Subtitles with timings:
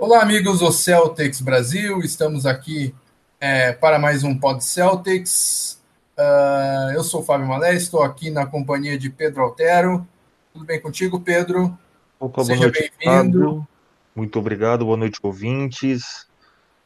[0.00, 2.94] Olá, amigos do Celtics Brasil, estamos aqui
[3.38, 5.78] é, para mais um Pod Celtics.
[6.16, 10.08] Uh, eu sou o Fábio Malé, estou aqui na companhia de Pedro Altero.
[10.54, 11.78] Tudo bem contigo, Pedro?
[12.18, 13.68] Opa, Seja bem-vindo.
[14.16, 16.26] Muito obrigado, boa noite, ouvintes.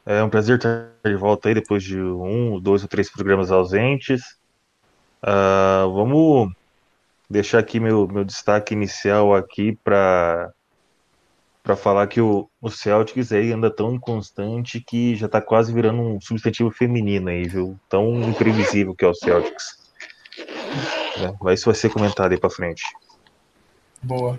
[0.04, 4.22] É um prazer estar de volta aí depois de um, dois ou três programas ausentes.
[5.22, 6.52] Uh, vamos
[7.30, 10.52] deixar aqui meu, meu destaque inicial aqui para
[11.64, 16.02] para falar que o, o Celtics aí anda tão inconstante que já está quase virando
[16.02, 17.80] um substantivo feminino aí, viu?
[17.88, 19.82] Tão imprevisível que é o Celtics.
[21.16, 22.84] É, isso vai ser comentado aí para frente.
[24.02, 24.38] Boa.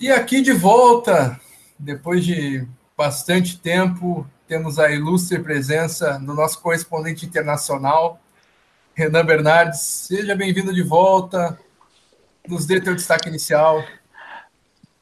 [0.00, 1.40] E aqui de volta,
[1.78, 8.20] depois de bastante tempo, temos a ilustre presença do nosso correspondente internacional,
[8.94, 9.80] Renan Bernardes.
[9.80, 11.56] Seja bem-vindo de volta.
[12.48, 13.84] Nos dê teu destaque inicial.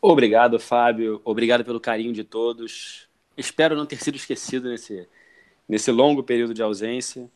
[0.05, 1.21] Obrigado, Fábio.
[1.25, 3.09] Obrigado pelo carinho de todos.
[3.37, 5.09] Espero não ter sido esquecido nesse,
[5.69, 7.31] nesse longo período de ausência.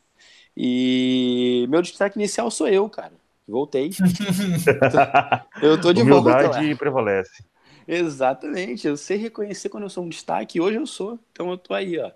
[0.57, 3.13] E meu destaque inicial sou eu, cara.
[3.47, 3.91] Voltei.
[5.63, 6.59] eu tô de Humildade volta.
[6.59, 7.45] Humildade prevalece.
[7.87, 8.89] Exatamente.
[8.89, 10.61] Eu sei reconhecer quando eu sou um destaque.
[10.61, 11.21] Hoje eu sou.
[11.31, 12.11] Então eu tô aí, ó.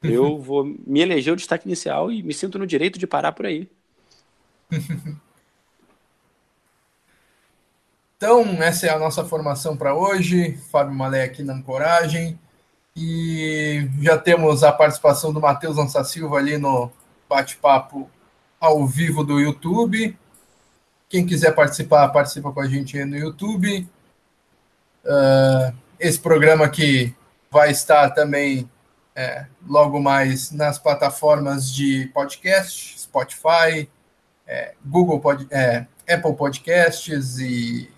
[0.00, 3.46] Eu vou me eleger o destaque inicial e me sinto no direito de parar por
[3.46, 3.68] aí.
[8.26, 10.58] Então, essa é a nossa formação para hoje.
[10.72, 12.36] Fábio Malé aqui na Ancoragem.
[12.96, 16.90] E já temos a participação do Matheus Lança Silva ali no
[17.28, 18.10] bate-papo
[18.58, 20.18] ao vivo do YouTube.
[21.08, 23.88] Quem quiser participar, participa com a gente aí no YouTube.
[25.04, 27.14] Uh, esse programa aqui
[27.48, 28.68] vai estar também
[29.14, 33.88] é, logo mais nas plataformas de podcast, Spotify,
[34.44, 37.94] é, Google Pod, é, Apple Podcasts e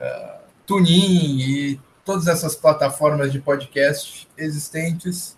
[0.00, 5.36] uh, TuneIn e todas essas plataformas de podcast existentes.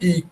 [0.00, 0.24] E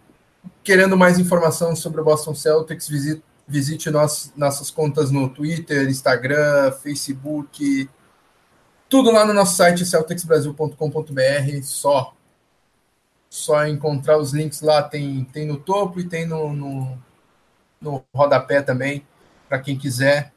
[0.62, 6.72] querendo mais informação sobre o Boston Celtics, visite, visite nossas, nossas contas no Twitter, Instagram,
[6.72, 7.88] Facebook,
[8.88, 12.14] tudo lá no nosso site celticsbrasil.com.br, só
[13.30, 16.98] só encontrar os links lá, tem, tem no topo e tem no, no,
[17.80, 19.06] no rodapé também,
[19.48, 20.32] para quem quiser.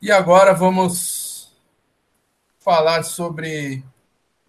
[0.00, 1.25] E agora vamos
[2.66, 3.84] falar sobre.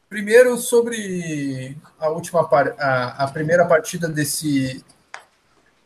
[0.09, 2.41] Primeiro, sobre a última
[2.79, 4.83] a, a primeira partida desse,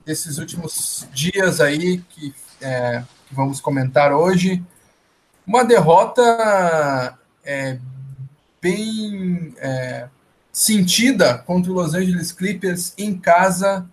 [0.06, 4.64] desses últimos dias aí que, é, que vamos comentar hoje.
[5.46, 7.80] Uma derrota é,
[8.62, 10.08] bem é,
[10.54, 13.90] sentida contra o Los Angeles Clippers em casa,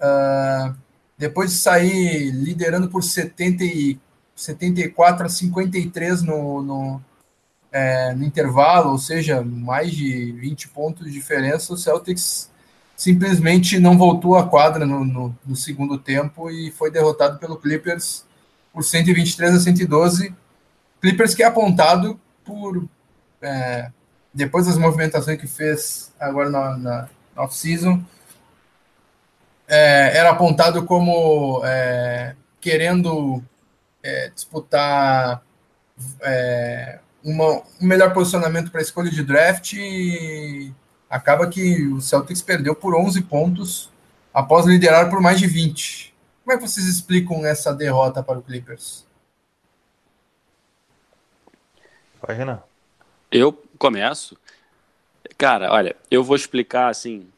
[0.00, 0.74] uh,
[1.16, 4.00] depois de sair liderando por 70 e,
[4.34, 7.04] 74 a 53 no, no,
[7.72, 12.50] é, no intervalo, ou seja, mais de 20 pontos de diferença, o Celtics
[12.96, 18.24] simplesmente não voltou à quadra no, no, no segundo tempo e foi derrotado pelo Clippers
[18.72, 20.34] por 123 a 112.
[21.00, 22.84] Clippers que é apontado por,
[23.40, 23.90] é,
[24.34, 28.02] depois das movimentações que fez agora na, na off-season,
[29.66, 33.42] é, era apontado como é, querendo
[34.02, 35.42] é, disputar
[36.20, 40.72] é, uma, um melhor posicionamento para a escolha de draft e
[41.08, 43.90] acaba que o Celtics perdeu por 11 pontos
[44.32, 46.14] após liderar por mais de 20.
[46.44, 49.06] Como é que vocês explicam essa derrota para o Clippers?
[52.22, 52.62] Vai, Renan.
[53.30, 54.36] Eu começo.
[55.38, 57.28] Cara, olha, eu vou explicar assim,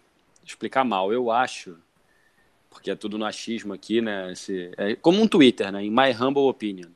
[0.45, 1.13] explicar mal.
[1.13, 1.77] Eu acho,
[2.71, 4.33] porque é tudo no achismo aqui, né?
[4.33, 5.83] Esse, é como um Twitter, né?
[5.85, 6.89] Em my humble opinion.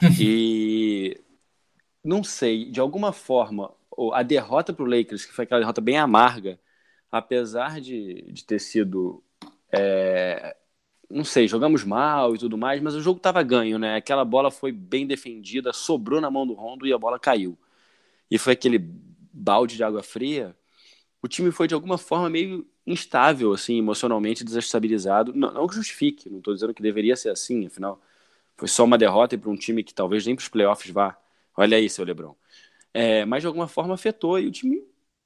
[0.18, 1.20] E
[2.04, 3.72] não sei, de alguma forma,
[4.12, 6.58] a derrota para o Lakers, que foi aquela derrota bem amarga,
[7.10, 9.22] apesar de, de ter sido.
[9.72, 10.56] É,
[11.10, 13.96] não sei, jogamos mal e tudo mais, mas o jogo estava ganho, né?
[13.96, 17.58] Aquela bola foi bem defendida, sobrou na mão do Rondo e a bola caiu.
[18.30, 20.56] E foi aquele balde de água fria.
[21.22, 25.32] O time foi de alguma forma meio instável, assim, emocionalmente desestabilizado.
[25.34, 28.00] Não, não que justifique, não estou dizendo que deveria ser assim, afinal,
[28.56, 31.18] foi só uma derrota para um time que talvez nem para os playoffs vá.
[31.56, 32.34] Olha aí, seu Lebron.
[32.94, 34.82] É, mas de alguma forma afetou e o time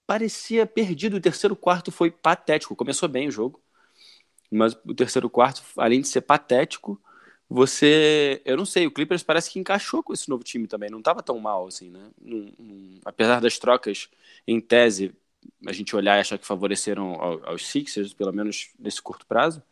[0.06, 1.16] parecia perdido.
[1.16, 2.76] O terceiro quarto foi patético.
[2.76, 3.62] Começou bem o jogo,
[4.50, 7.00] mas o terceiro quarto, além de ser patético,
[7.48, 8.42] você.
[8.44, 10.90] Eu não sei, o Clippers parece que encaixou com esse novo time também.
[10.90, 12.10] Não estava tão mal assim, né?
[13.04, 14.08] Apesar das trocas,
[14.46, 15.14] em tese,
[15.66, 17.14] a gente olhar e achar que favoreceram
[17.44, 19.62] aos Sixers, pelo menos nesse curto prazo.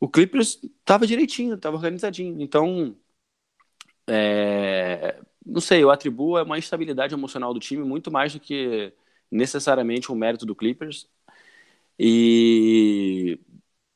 [0.00, 2.40] O Clippers estava direitinho, estava organizadinho.
[2.42, 2.96] Então,
[4.06, 8.92] é, não sei, eu atribuo uma instabilidade emocional do time muito mais do que
[9.30, 11.08] necessariamente um mérito do Clippers.
[11.98, 13.40] E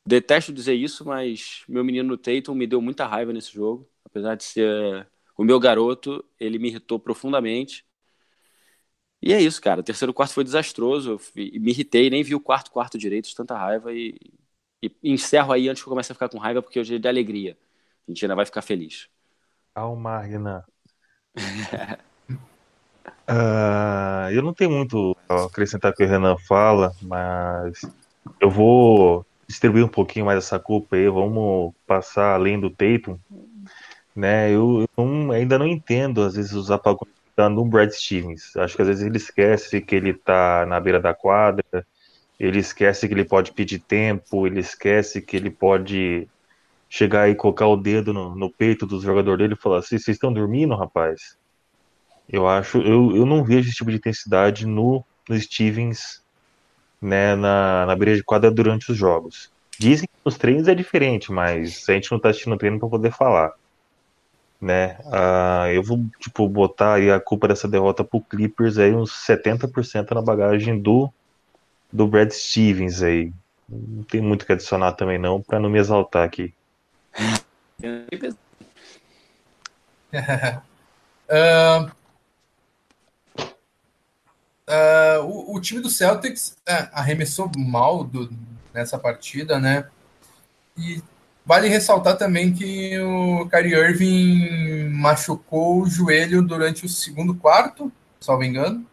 [0.07, 4.45] detesto dizer isso, mas meu menino Tatum me deu muita raiva nesse jogo, apesar de
[4.45, 7.87] ser o meu garoto, ele me irritou profundamente.
[9.21, 9.81] E é isso, cara.
[9.81, 11.13] O terceiro quarto foi desastroso.
[11.13, 11.21] Eu
[11.61, 13.93] me irritei, nem vi o quarto quarto direito, tanta raiva.
[13.93, 14.15] E,
[14.83, 17.09] e encerro aí antes que eu comece a ficar com raiva, porque hoje é de
[17.09, 17.59] alegria.
[18.07, 19.09] A gente ainda vai ficar feliz.
[19.75, 20.63] Calma, Renan.
[23.29, 27.83] Uh, eu não tenho muito a acrescentar que o Renan fala, mas
[28.41, 31.09] eu vou distribuir um pouquinho mais essa culpa aí.
[31.09, 33.19] Vamos passar além do Tatum.
[34.15, 37.13] Né, eu, não, ainda não entendo, às vezes, os apagões
[37.49, 38.57] no Brad Stevens.
[38.57, 41.63] Acho que às vezes ele esquece que ele tá na beira da quadra,
[42.41, 46.27] ele esquece que ele pode pedir tempo, ele esquece que ele pode
[46.89, 50.17] chegar e colocar o dedo no, no peito dos jogadores dele e falar assim, vocês
[50.17, 51.37] estão dormindo, rapaz?
[52.29, 56.23] Eu acho, eu, eu não vejo esse tipo de intensidade no, no Stevens
[57.01, 59.51] né, na, na beira de quadra durante os jogos.
[59.79, 62.89] Dizem que nos treinos é diferente, mas a gente não tá assistindo o treino para
[62.89, 63.53] poder falar
[64.61, 64.99] né?
[65.05, 70.11] Uh, eu vou tipo botar aí a culpa dessa derrota pro Clippers aí uns 70%
[70.13, 71.13] na bagagem do
[71.93, 73.33] do Brad Stevens aí.
[73.69, 76.53] Não tem muito que adicionar também não para não me exaltar aqui.
[81.29, 81.91] Uh,
[84.69, 88.31] uh, o, o, time do Celtics é, arremessou mal do,
[88.73, 89.89] nessa partida, né?
[90.77, 91.03] E
[91.49, 97.91] Vale ressaltar também que o Kyrie Irving machucou o joelho durante o segundo quarto,
[98.21, 98.85] salvo engano.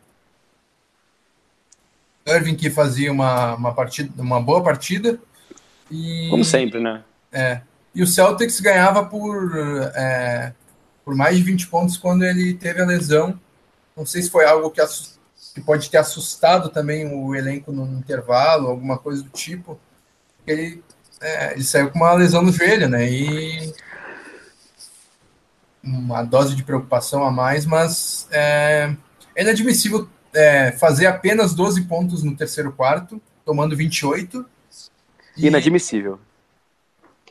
[2.25, 5.19] Irving que fazia uma, uma, partida, uma boa partida.
[5.91, 7.03] E, Como sempre, né?
[7.29, 7.59] É.
[7.95, 9.51] E o Celtics ganhava por,
[9.95, 10.53] é,
[11.03, 13.39] por mais de 20 pontos quando ele teve a lesão.
[13.95, 14.81] Não sei se foi algo que,
[15.55, 19.79] que pode ter assustado também o elenco no intervalo, alguma coisa do tipo.
[20.45, 20.83] Ele
[21.21, 23.09] é, ele saiu com uma lesão no joelho, né?
[23.09, 23.73] E
[25.83, 28.93] uma dose de preocupação a mais, mas é,
[29.35, 34.45] é inadmissível é, fazer apenas 12 pontos no terceiro quarto, tomando 28.
[35.37, 36.19] E, Inadmissível.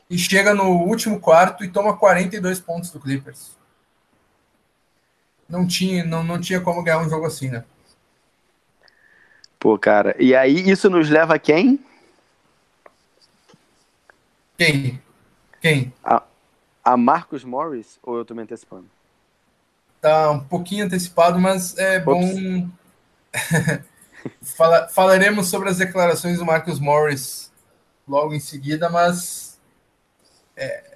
[0.09, 3.55] E chega no último quarto e toma 42 pontos do Clippers.
[5.47, 7.63] Não tinha, não, não tinha como ganhar um jogo assim, né?
[9.59, 11.83] Pô, cara, e aí isso nos leva a quem?
[14.57, 15.01] Quem?
[15.61, 15.93] Quem?
[16.03, 16.23] A,
[16.83, 18.85] a Marcos Morris ou eu tô me antecipando?
[19.99, 22.05] Tá um pouquinho antecipado, mas é Ops.
[22.05, 22.69] bom.
[24.41, 27.51] Fala, falaremos sobre as declarações do Marcos Morris
[28.07, 29.44] logo em seguida, mas
[30.55, 30.95] é,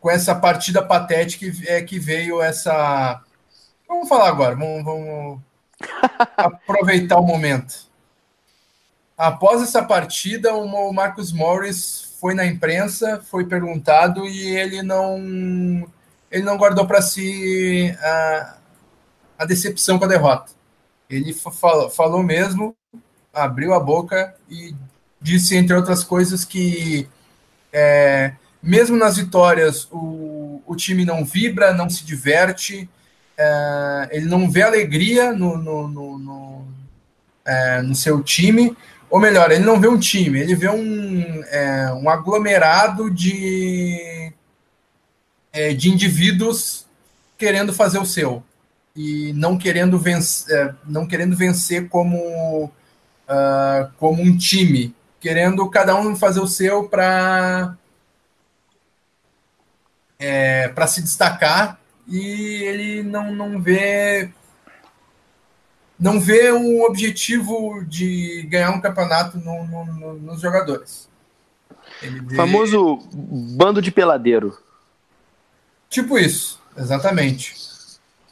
[0.00, 3.22] com essa partida patética é que veio essa.
[3.86, 5.40] Vamos falar agora, vamos, vamos
[6.36, 7.90] aproveitar o momento.
[9.16, 15.86] Após essa partida, o Marcos Morris foi na imprensa, foi perguntado e ele não
[16.30, 18.56] ele não guardou para si a,
[19.38, 20.50] a decepção com a derrota.
[21.08, 22.74] Ele falou, falou mesmo,
[23.32, 24.74] abriu a boca e
[25.20, 27.06] disse, entre outras coisas, que
[27.70, 32.88] é, mesmo nas vitórias o, o time não vibra, não se diverte,
[33.36, 36.64] é, ele não vê alegria no, no, no, no,
[37.44, 38.76] é, no seu time,
[39.10, 44.32] ou melhor, ele não vê um time, ele vê um, é, um aglomerado de,
[45.52, 46.86] é, de indivíduos
[47.36, 48.42] querendo fazer o seu
[48.94, 52.16] e não querendo vencer, é, não querendo vencer como,
[52.66, 57.76] uh, como um time, querendo cada um fazer o seu para
[60.22, 64.30] é, para se destacar e ele não, não vê
[65.98, 71.08] não vê um objetivo de ganhar um campeonato no, no, no, nos jogadores.
[72.00, 72.36] Vê...
[72.36, 74.58] Famoso bando de peladeiro.
[75.88, 77.54] Tipo isso, exatamente.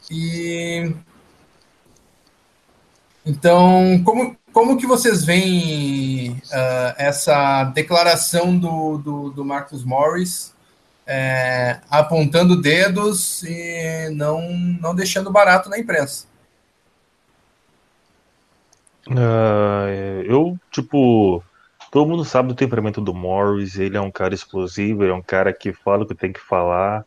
[0.09, 0.93] E
[3.25, 10.53] então, como, como que vocês veem uh, essa declaração do, do, do Marcus Morris
[11.13, 14.49] é, apontando dedos e não,
[14.81, 16.25] não deixando barato na imprensa?
[19.09, 21.43] Uh, eu, tipo,
[21.91, 25.21] todo mundo sabe do temperamento do Morris, ele é um cara explosivo, ele é um
[25.21, 27.05] cara que fala o que tem que falar.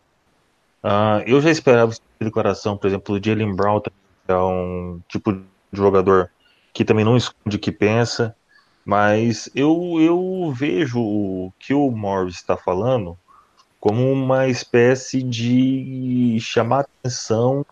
[0.82, 3.80] Uh, eu já esperava essa declaração, por exemplo, do Jalen Brown,
[4.28, 5.42] é um tipo de
[5.72, 6.30] jogador
[6.74, 8.36] que também não esconde o que pensa,
[8.84, 13.16] mas eu, eu vejo o que o Morris está falando
[13.84, 17.66] como uma espécie de chamar atenção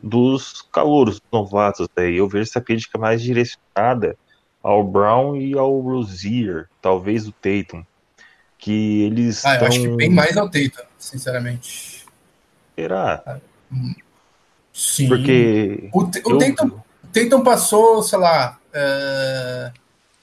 [0.00, 2.18] dos calouros novatos aí.
[2.18, 4.16] Eu vejo essa crítica mais direcionada
[4.62, 7.84] ao Brown e ao Rozier, talvez o Tatum,
[8.58, 12.06] que eles ah, eu acho que bem mais ao Tatum, sinceramente.
[12.76, 13.20] Será?
[13.26, 13.38] Ah,
[14.72, 15.08] sim.
[15.08, 16.80] Porque o, o, eu...
[17.12, 19.72] Tatum passou, sei lá, uh,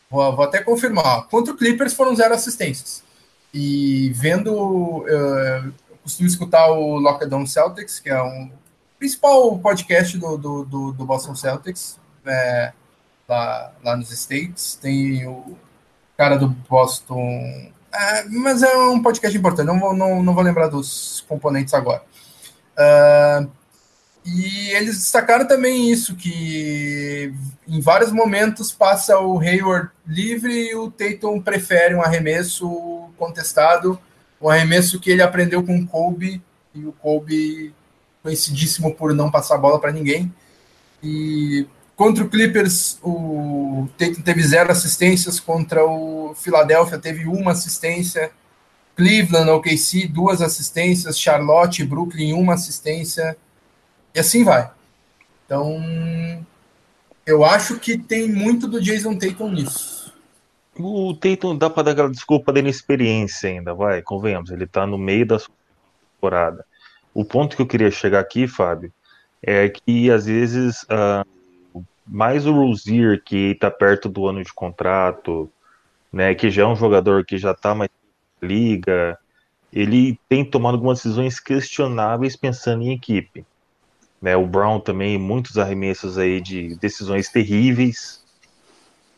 [0.10, 1.28] vou, vou, até confirmar.
[1.28, 3.06] Contra o Clippers foram zero assistências.
[3.54, 8.52] E vendo, uh, eu costumo escutar o Lockdown Celtics, que é um
[9.00, 12.74] principal podcast do, do, do, do Boston Celtics, é,
[13.28, 14.76] lá, lá nos States.
[14.76, 15.58] Tem o
[16.18, 17.72] cara do Boston.
[17.94, 22.04] É, mas é um podcast importante, não vou, não, não vou lembrar dos componentes agora.
[22.78, 23.50] Uh,
[24.30, 27.34] e eles destacaram também isso, que
[27.66, 33.98] em vários momentos passa o Hayward livre e o Tatum prefere um arremesso contestado,
[34.42, 36.42] um arremesso que ele aprendeu com o Kobe,
[36.76, 37.74] e o Kobe
[38.22, 40.34] conhecidíssimo por não passar bola para ninguém.
[41.02, 41.66] E
[41.96, 48.30] contra o Clippers, o Tatum teve zero assistências, contra o Philadelphia teve uma assistência,
[48.94, 53.38] Cleveland, OKC, duas assistências, Charlotte, Brooklyn, uma assistência
[54.18, 54.70] e assim vai.
[55.46, 55.80] Então,
[57.24, 60.12] eu acho que tem muito do Jason Tatum nisso.
[60.76, 64.50] O Tatum dá para dar aquela desculpa da inexperiência ainda, vai, convenhamos.
[64.50, 65.38] Ele tá no meio da
[66.16, 66.66] temporada.
[67.14, 68.92] O ponto que eu queria chegar aqui, Fábio,
[69.42, 75.50] é que às vezes uh, mais o Rozier, que está perto do ano de contrato,
[76.12, 77.90] né, que já é um jogador que já está mais
[78.42, 79.18] liga,
[79.72, 83.46] ele tem tomado algumas decisões questionáveis pensando em equipe.
[84.22, 88.24] Né, o Brown também, muitos arremessos aí de decisões terríveis.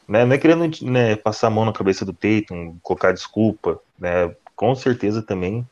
[0.08, 3.80] Né, não é querendo né, passar a mão na cabeça do Tatum, colocar desculpa.
[3.98, 5.66] Né, com certeza também,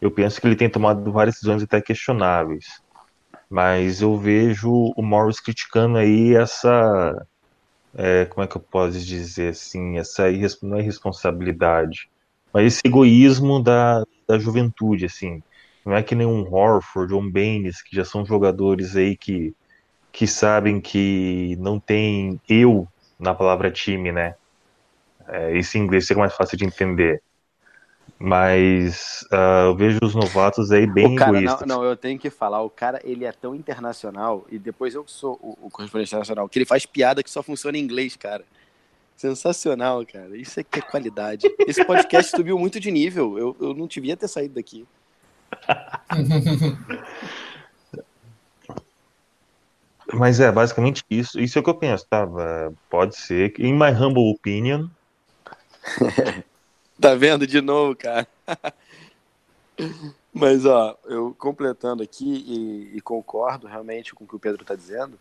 [0.00, 2.82] eu penso que ele tem tomado várias decisões até questionáveis.
[3.48, 7.26] Mas eu vejo o Morris criticando aí essa.
[7.94, 9.98] É, como é que eu posso dizer assim?
[9.98, 12.08] Essa é irresponsabilidade,
[12.52, 15.42] mas esse egoísmo da, da juventude, assim
[15.84, 19.54] não é que nem um Horford ou um Baines, que já são jogadores aí que,
[20.12, 22.86] que sabem que não tem eu
[23.18, 24.34] na palavra time, né?
[25.28, 27.22] É, esse inglês fica mais fácil de entender.
[28.18, 31.66] Mas uh, eu vejo os novatos aí bem o cara, egoístas.
[31.66, 35.04] Não, não, eu tenho que falar, o cara ele é tão internacional, e depois eu
[35.08, 38.44] sou o, o correspondente internacional, que ele faz piada que só funciona em inglês, cara.
[39.16, 40.36] Sensacional, cara.
[40.36, 41.52] Isso é que é qualidade.
[41.66, 43.38] Esse podcast subiu muito de nível.
[43.38, 44.86] Eu, eu não devia ter saído daqui.
[50.12, 51.40] Mas é basicamente isso.
[51.40, 52.28] Isso é o que eu penso, tá?
[52.90, 53.58] Pode ser.
[53.58, 54.88] In my humble opinion.
[57.00, 58.28] tá vendo de novo, cara?
[60.32, 64.74] Mas, ó, eu completando aqui e, e, concordo realmente com o que o Pedro tá
[64.74, 65.18] dizendo.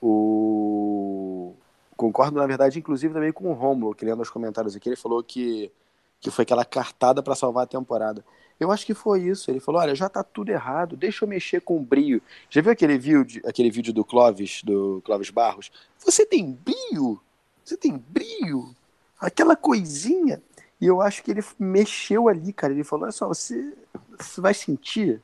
[0.00, 1.54] O...
[1.96, 5.22] Concordo, na verdade, inclusive também com o Romulo, que lendo os comentários aqui, ele falou
[5.22, 5.72] que,
[6.20, 8.24] que foi aquela cartada para salvar a temporada.
[8.58, 9.50] Eu acho que foi isso.
[9.50, 12.22] Ele falou: olha, já tá tudo errado, deixa eu mexer com o brio.
[12.48, 15.70] Já viu aquele vídeo, aquele vídeo do Clóvis, do Clóvis Barros?
[15.98, 17.20] Você tem brio?
[17.64, 18.74] Você tem brio?
[19.20, 20.42] Aquela coisinha.
[20.80, 22.72] E eu acho que ele mexeu ali, cara.
[22.72, 23.74] Ele falou: olha só, você,
[24.18, 25.20] você vai sentir.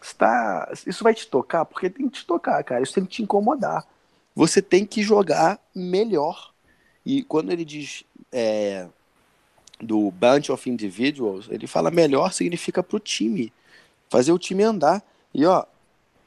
[0.00, 2.82] Está, isso vai te tocar, porque tem que te tocar, cara.
[2.82, 3.86] Isso tem que te incomodar.
[4.34, 6.52] Você tem que jogar melhor.
[7.04, 8.04] E quando ele diz.
[8.30, 8.88] É,
[9.82, 13.52] do bunch of individuals, ele fala melhor significa para o time,
[14.08, 15.02] fazer o time andar.
[15.34, 15.64] E ó,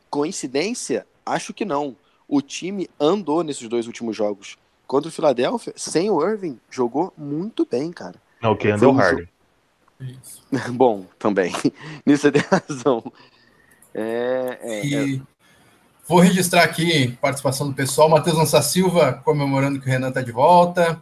[0.10, 1.08] coincidência?
[1.26, 1.96] Acho que não.
[2.28, 4.58] O time andou nesses dois últimos jogos.
[4.86, 8.22] Contra o Philadelphia, sem o Irving, jogou muito bem, cara.
[8.42, 9.28] Não, que andou hard.
[10.74, 11.52] Bom, também.
[12.06, 13.04] Nisso você tem razão.
[13.94, 15.16] É, é, e...
[15.18, 15.22] é...
[16.08, 18.08] Vou registrar aqui participação do pessoal.
[18.08, 21.02] Matheus Lança Silva comemorando que o Renan está de volta.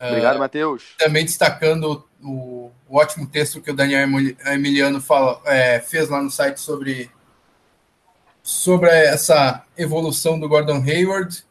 [0.00, 0.94] Obrigado, uh, Matheus.
[0.98, 4.06] Também destacando o, o, ótimo texto que o Daniel
[4.46, 7.10] Emiliano fala, é, fez lá no site sobre,
[8.42, 11.44] sobre essa evolução do Gordon Hayward.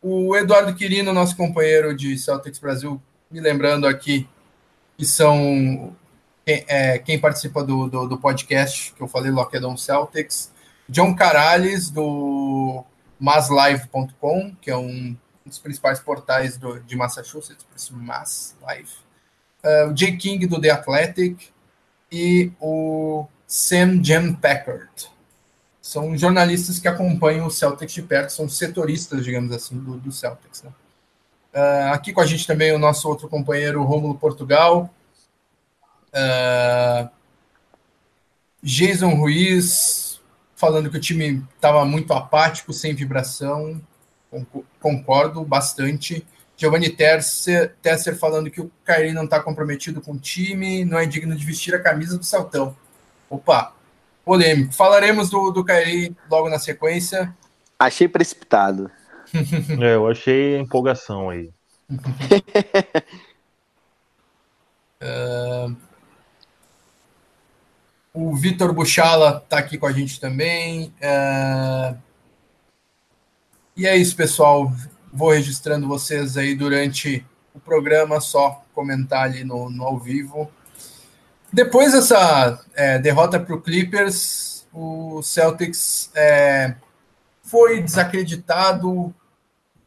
[0.00, 4.28] O Eduardo Quirino, nosso companheiro de Celtics Brasil, me lembrando aqui
[4.96, 5.94] que são
[6.44, 10.52] quem, é, quem participa do, do, do, podcast que eu falei, Lockdown Celtics.
[10.88, 12.84] John Carales, do
[13.18, 18.94] maslive.com, que é um um dos principais portais do, de Massachusetts, por isso Mass Life.
[19.64, 21.52] Uh, o Jay King, do The Athletic,
[22.10, 25.10] e o Sam Jem Packard.
[25.80, 30.62] São jornalistas que acompanham o Celtics de perto, são setoristas, digamos assim, do, do Celtics.
[30.62, 30.70] Né?
[31.54, 34.88] Uh, aqui com a gente também o nosso outro companheiro, Rômulo Portugal.
[36.08, 37.10] Uh,
[38.62, 40.20] Jason Ruiz,
[40.54, 43.80] falando que o time estava muito apático, sem vibração.
[44.80, 46.26] Concordo bastante.
[46.56, 51.06] Giovanni Tesser, Tesser falando que o Kyrie não está comprometido com o time, não é
[51.06, 52.76] digno de vestir a camisa do Saltão.
[53.28, 53.74] Opa,
[54.24, 54.72] polêmico.
[54.72, 57.34] Falaremos do, do Kyrie logo na sequência.
[57.78, 58.90] Achei precipitado.
[59.82, 61.50] é, eu achei empolgação aí.
[65.02, 65.74] uh,
[68.14, 70.94] o Vitor Buchala está aqui com a gente também.
[71.00, 71.96] Uh,
[73.76, 74.72] e é isso, pessoal.
[75.12, 77.24] Vou registrando vocês aí durante
[77.54, 80.50] o programa, só comentar ali no, no ao vivo.
[81.52, 86.74] Depois dessa é, derrota para o Clippers, o Celtics é,
[87.42, 89.14] foi desacreditado,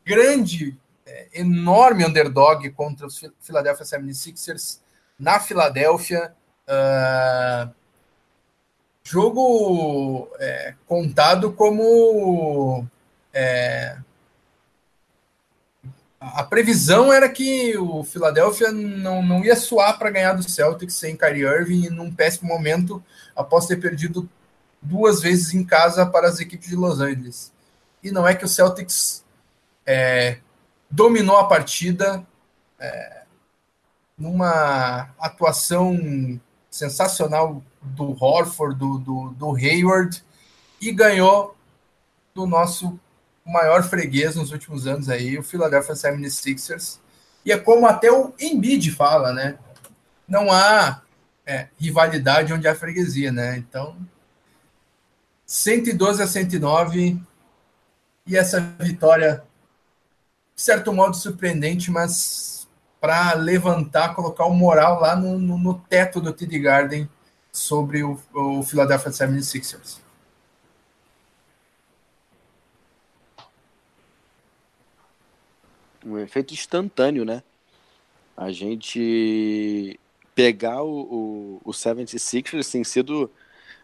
[0.05, 4.79] grande, é, enorme underdog contra os Philadelphia 76ers
[5.19, 6.33] na Filadélfia.
[6.67, 7.71] Uh,
[9.03, 12.87] jogo é, contado como
[13.35, 13.97] é,
[16.21, 21.17] a previsão era que o Philadelphia não, não ia suar para ganhar do Celtics sem
[21.17, 23.03] Kyrie Irving num péssimo momento
[23.35, 24.27] após ter perdido
[24.81, 27.51] duas vezes em casa para as equipes de Los Angeles.
[28.01, 29.25] E não é que o Celtics
[29.85, 30.39] é,
[30.89, 32.25] dominou a partida
[32.79, 33.23] é,
[34.17, 36.39] numa atuação
[36.71, 40.23] sensacional do Horford, do, do, do Hayward,
[40.79, 41.55] e ganhou
[42.33, 42.99] do nosso
[43.51, 46.99] maior freguês nos últimos anos aí, o Philadelphia 76ers.
[47.45, 49.57] E é como até o Embiid fala, né?
[50.27, 51.01] Não há
[51.45, 53.57] é, rivalidade onde há freguesia, né?
[53.57, 53.95] Então,
[55.45, 57.21] 112 a 109
[58.25, 59.43] e essa vitória,
[60.55, 62.67] de certo modo, surpreendente, mas
[62.99, 67.07] para levantar, colocar o moral lá no, no, no teto do TD Garden
[67.51, 70.04] sobre o, o Philadelphia 76ers.
[76.05, 77.41] Um efeito instantâneo, né?
[78.37, 79.99] A gente
[80.35, 83.31] pegar o, o, o 76ers tem sido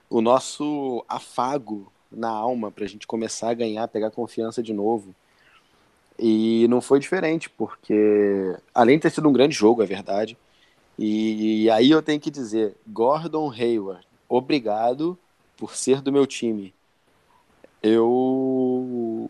[0.10, 5.15] o nosso afago na alma para a gente começar a ganhar, pegar confiança de novo.
[6.19, 10.38] E não foi diferente, porque além de ter sido um grande jogo, é verdade.
[10.99, 15.17] E, e aí eu tenho que dizer, Gordon Hayward, obrigado
[15.57, 16.73] por ser do meu time.
[17.81, 19.29] Eu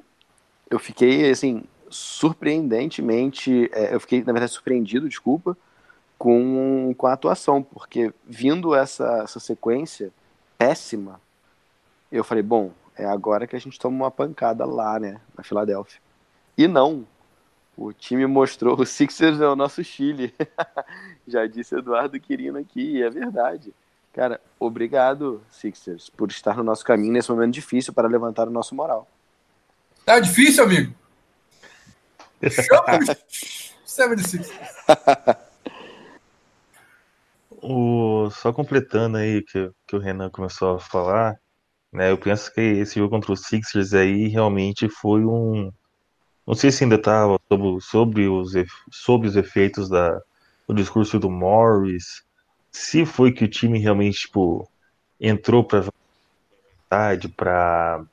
[0.70, 5.56] eu fiquei assim surpreendentemente, é, eu fiquei, na verdade, surpreendido, desculpa,
[6.18, 10.12] com, com a atuação, porque vindo essa, essa sequência
[10.58, 11.20] péssima,
[12.12, 16.00] eu falei, bom, é agora que a gente toma uma pancada lá, né, na Filadélfia.
[16.58, 17.06] E não,
[17.76, 20.34] o time mostrou, o Sixers é o nosso Chile.
[21.28, 23.74] Já disse Eduardo Quirino aqui, e é verdade.
[24.14, 28.76] Cara, obrigado, Sixers, por estar no nosso caminho nesse momento difícil para levantar o nosso
[28.76, 29.08] moral.
[30.06, 31.01] Tá difícil, amigo?
[32.42, 34.52] O 76.
[37.62, 41.40] o, só completando aí que, que o Renan começou a falar,
[41.92, 42.10] né?
[42.12, 45.72] Eu penso que esse jogo contra os Sixers aí realmente foi um.
[46.48, 48.54] Não sei se ainda estava sobre, sobre, os,
[48.92, 50.20] sobre os efeitos da,
[50.68, 52.24] do discurso do Morris,
[52.72, 54.68] se foi que o time realmente tipo,
[55.20, 55.86] entrou para
[57.38, 58.04] para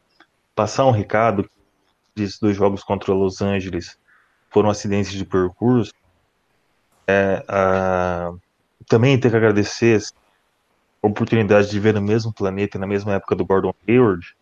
[0.55, 1.49] passar um recado
[2.15, 3.99] desses dois jogos contra Los Angeles
[4.51, 5.93] foram acidentes de percurso.
[7.09, 8.33] É, a,
[8.87, 10.01] também tem que agradecer
[11.03, 14.37] a oportunidade de ver no mesmo planeta, na mesma época do Gordon Hayward,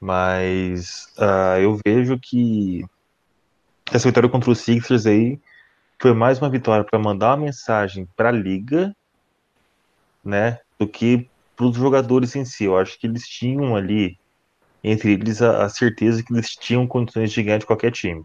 [0.00, 2.84] mas uh, eu vejo que
[3.92, 5.40] essa vitória contra os Sixers aí
[6.00, 8.94] foi mais uma vitória para mandar uma mensagem para a liga,
[10.24, 12.64] né, do que para os jogadores em si.
[12.64, 14.16] Eu acho que eles tinham ali
[14.82, 18.24] entre eles a, a certeza que eles tinham condições de ganhar de qualquer time.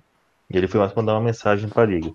[0.50, 2.14] E ele foi mais mandar uma mensagem para liga.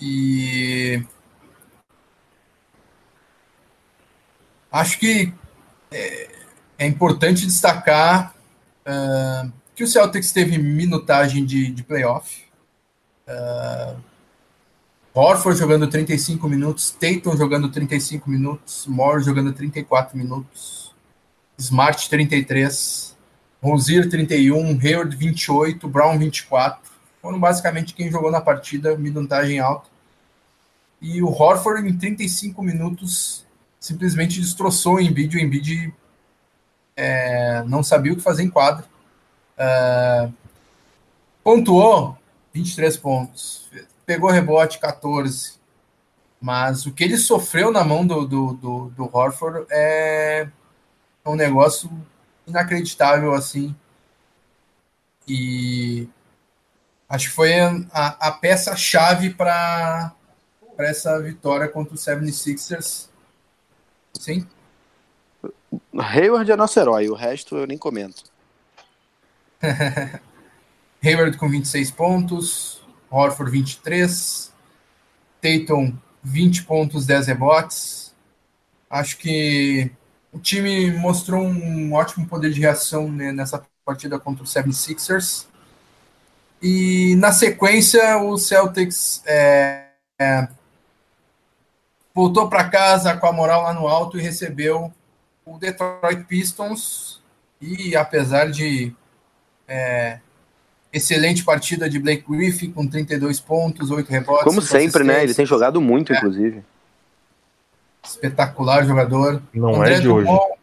[0.00, 1.02] E
[4.70, 5.32] acho que
[5.90, 6.30] é,
[6.78, 8.34] é importante destacar
[8.86, 12.44] uh, que o Celtics teve minutagem de, de playoff.
[13.26, 14.00] Uh,
[15.14, 20.87] Horford jogando 35 minutos, Tatum jogando 35 minutos, Moore jogando 34 minutos.
[21.58, 23.16] Smart 33,
[23.60, 26.80] Rozier 31, Hayward 28, Brown 24.
[27.20, 29.88] Foram basicamente quem jogou na partida, minutagem alta.
[31.02, 33.44] E o Horford em 35 minutos
[33.80, 35.36] simplesmente destroçou o Embiid.
[35.36, 35.92] O Embiid
[36.96, 38.84] é, não sabia o que fazer em quadra.
[39.56, 40.28] É,
[41.42, 42.16] pontuou
[42.52, 43.68] 23 pontos.
[44.06, 45.58] Pegou rebote 14.
[46.40, 50.48] Mas o que ele sofreu na mão do, do, do, do Horford é
[51.26, 51.90] um negócio
[52.46, 53.74] inacreditável, assim.
[55.26, 56.08] E
[57.08, 60.14] acho que foi a, a peça-chave para
[60.78, 63.08] essa vitória contra o 76ers.
[64.18, 64.46] Sim.
[65.98, 68.24] Hayward é nosso herói, o resto eu nem comento.
[71.02, 74.52] Hayward com 26 pontos, Horford 23,
[75.40, 78.14] Tatum 20 pontos, 10 rebotes.
[78.90, 79.90] Acho que
[80.32, 85.46] o time mostrou um ótimo poder de reação né, nessa partida contra o 76ers.
[86.60, 89.86] E na sequência, o Celtics é,
[90.20, 90.48] é,
[92.14, 94.92] voltou para casa com a moral lá no alto e recebeu
[95.46, 97.22] o Detroit Pistons.
[97.60, 98.92] E apesar de
[99.66, 100.18] é,
[100.92, 104.44] excelente partida de Blake Griffin com 32 pontos, 8 rebotes.
[104.44, 105.22] Como sempre, né?
[105.22, 106.16] Ele tem jogado muito, é.
[106.16, 106.62] inclusive.
[108.04, 109.42] Espetacular jogador.
[109.52, 110.58] Não André é de Drummond, hoje.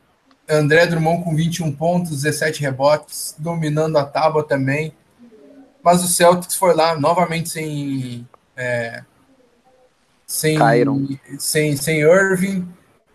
[0.49, 4.93] André Drummond com 21 pontos, 17 rebotes, dominando a tábua também.
[5.83, 8.27] Mas o Celtics foi lá novamente sem.
[8.55, 9.03] É,
[10.25, 10.57] sem,
[11.37, 12.67] sem, sem Irving.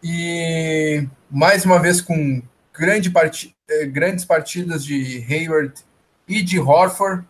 [0.03, 3.55] E mais uma vez com grande part...
[3.69, 5.75] É, grandes partidas de Hayward
[6.27, 7.25] e de Horford.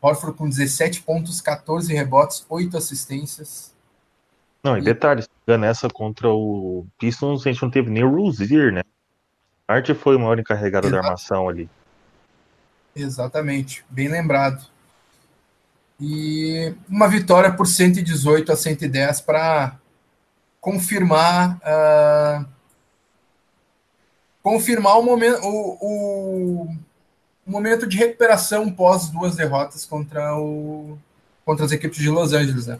[0.00, 3.74] Horford com 17 pontos, 14 rebotes, 8 assistências.
[4.62, 5.24] Não, e detalhe,
[5.58, 8.82] nessa contra o Pistons, a gente não teve nem o Rozier, né?
[9.66, 11.00] Art foi o maior encarregado Exato.
[11.00, 11.68] da armação ali.
[12.94, 14.64] Exatamente, bem lembrado.
[16.00, 19.78] E uma vitória por 118 a 110 para
[20.60, 22.46] confirmar uh,
[24.42, 26.62] confirmar o momento o, o,
[27.46, 30.98] o, momento de recuperação pós duas derrotas contra o
[31.44, 32.78] contra as equipes de Los Angeles, né?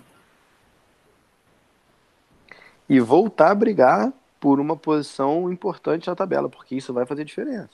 [2.90, 7.70] E voltar a brigar por uma posição importante na tabela, porque isso vai fazer diferença.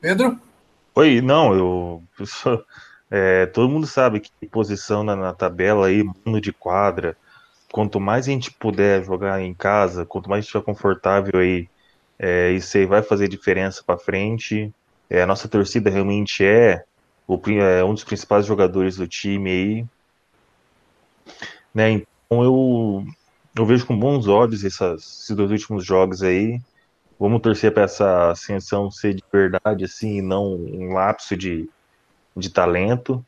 [0.00, 0.40] Pedro?
[0.94, 2.64] Oi, não, eu, eu
[3.10, 7.14] é, todo mundo sabe que posição na, na tabela aí, mundo de quadra,
[7.70, 11.68] quanto mais a gente puder jogar em casa, quanto mais a gente estiver confortável aí,
[12.18, 14.72] é, isso aí vai fazer diferença para frente.
[15.10, 16.84] É, a nossa torcida realmente é,
[17.26, 19.86] o, é um dos principais jogadores do time aí.
[21.74, 21.90] Né?
[21.92, 23.04] Então eu,
[23.56, 26.60] eu vejo com bons olhos essas, esses dois últimos jogos aí.
[27.18, 31.68] Vamos torcer para essa ascensão ser de verdade, assim, e não um lapso de,
[32.36, 33.24] de talento.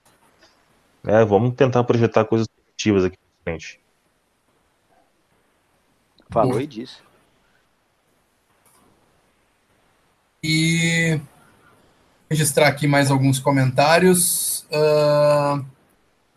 [1.04, 3.80] É, vamos tentar projetar coisas positivas aqui pra frente.
[6.30, 6.98] Falou e disse.
[10.42, 11.20] E
[12.30, 14.64] registrar aqui mais alguns comentários.
[14.70, 15.64] Uh,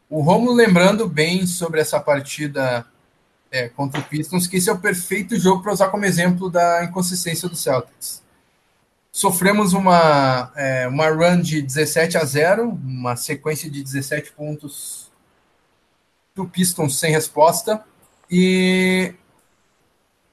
[0.10, 2.86] o Romulo lembrando bem sobre essa partida
[3.52, 6.84] é, contra o Pistons, que esse é o perfeito jogo para usar como exemplo da
[6.84, 8.24] inconsistência do Celtics.
[9.12, 15.12] Sofremos uma, é, uma run de 17 a 0, uma sequência de 17 pontos
[16.34, 17.86] do Pistons sem resposta,
[18.30, 19.14] e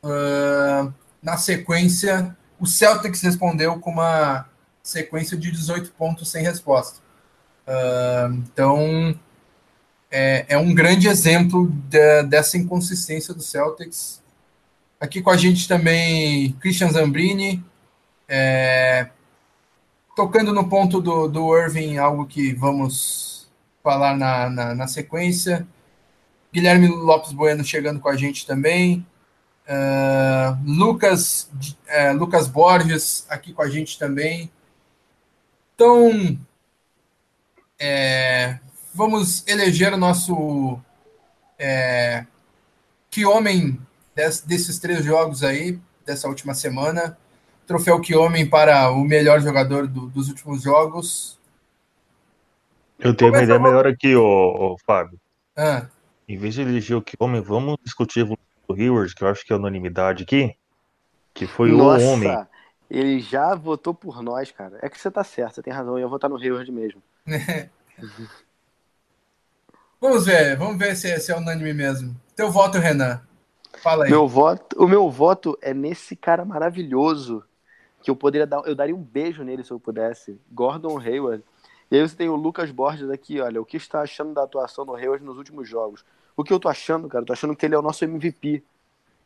[0.03, 0.91] uh,
[1.23, 4.49] na sequência o Celtics respondeu com uma
[4.83, 7.01] sequência de 18 pontos sem resposta.
[7.67, 9.19] Uh, então,
[10.11, 14.21] é, é, um grande exemplo de, dessa inconsistência do Celtics.
[15.01, 17.65] Aqui com a gente também Christian Zambrini,
[18.29, 19.09] é,
[20.17, 23.49] tocando no ponto do, do Irving, algo que vamos
[23.83, 25.67] falar na, na, na sequência.
[26.53, 29.07] Guilherme Lopes Bueno chegando com a gente também.
[29.67, 34.51] Uh, Lucas, uh, Lucas Borges aqui com a gente também.
[35.81, 36.39] Então,
[37.81, 38.59] é,
[38.93, 40.79] vamos eleger o nosso
[41.59, 42.27] é,
[43.11, 43.81] que homem
[44.15, 47.17] des, desses três jogos aí, dessa última semana.
[47.67, 51.39] Troféu que homem para o melhor jogador do, dos últimos jogos.
[52.99, 55.19] Eu tenho uma ideia melhor aqui, ô, ô Fábio.
[55.57, 55.87] Ah.
[56.29, 58.29] Em vez de eleger o que homem, vamos discutir
[58.69, 60.55] o Hayward, que eu acho que é unanimidade aqui.
[61.33, 62.05] Que foi Nossa.
[62.05, 62.47] o homem.
[62.91, 64.79] Ele já votou por nós, cara.
[64.83, 65.95] É que você tá certo, você tem razão.
[65.95, 67.01] Eu ia votar no Hayward mesmo.
[70.01, 72.17] vamos ver, vamos ver se é, se é unânime mesmo.
[72.35, 73.21] Teu voto, Renan.
[73.81, 74.11] Fala aí.
[74.11, 77.45] Meu voto, o meu voto é nesse cara maravilhoso
[78.03, 80.41] que eu poderia dar, eu daria um beijo nele se eu pudesse.
[80.51, 81.45] Gordon Hayward.
[81.91, 84.87] E aí você tem o Lucas Borges aqui, olha, o que está achando da atuação
[84.87, 86.05] do Hayward nos últimos jogos?
[86.37, 87.23] O que eu tô achando, cara?
[87.23, 88.65] Eu tô achando que ele é o nosso MVP.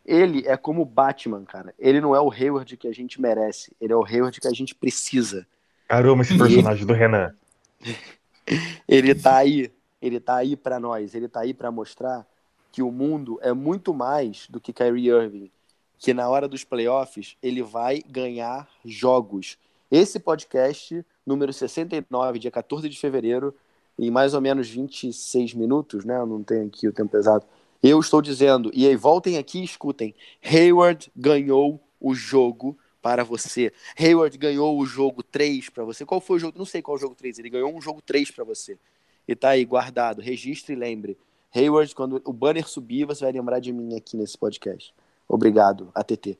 [0.04, 1.74] Ele é como o Batman, cara.
[1.78, 3.74] Ele não é o Hayward que a gente merece.
[3.80, 5.46] Ele é o Hayward que a gente precisa.
[5.88, 7.34] Caramba, esse personagem do Renan.
[8.86, 9.72] Ele tá aí.
[10.02, 11.14] Ele tá aí para nós.
[11.14, 12.26] Ele tá aí para mostrar
[12.70, 15.50] que o mundo é muito mais do que Kyrie Irving.
[15.98, 19.56] Que na hora dos playoffs ele vai ganhar jogos.
[19.90, 23.54] Esse podcast, número 69, dia 14 de fevereiro,
[23.98, 26.18] em mais ou menos 26 minutos, né?
[26.18, 27.46] Eu não tenho aqui o tempo exato
[27.88, 33.72] eu estou dizendo, e aí voltem aqui e escutem: Hayward ganhou o jogo para você.
[33.98, 36.06] Hayward ganhou o jogo 3 para você.
[36.06, 36.58] Qual foi o jogo?
[36.58, 37.38] Não sei qual o jogo 3.
[37.38, 38.78] Ele ganhou um jogo 3 para você.
[39.28, 40.22] E tá aí, guardado.
[40.22, 41.18] Registre e lembre.
[41.54, 44.94] Hayward, quando o banner subir, você vai lembrar de mim aqui nesse podcast.
[45.28, 46.38] Obrigado, ATT.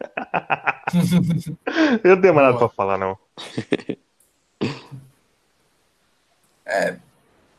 [2.02, 3.16] Eu não tenho mais nada para falar, não.
[6.68, 6.98] É,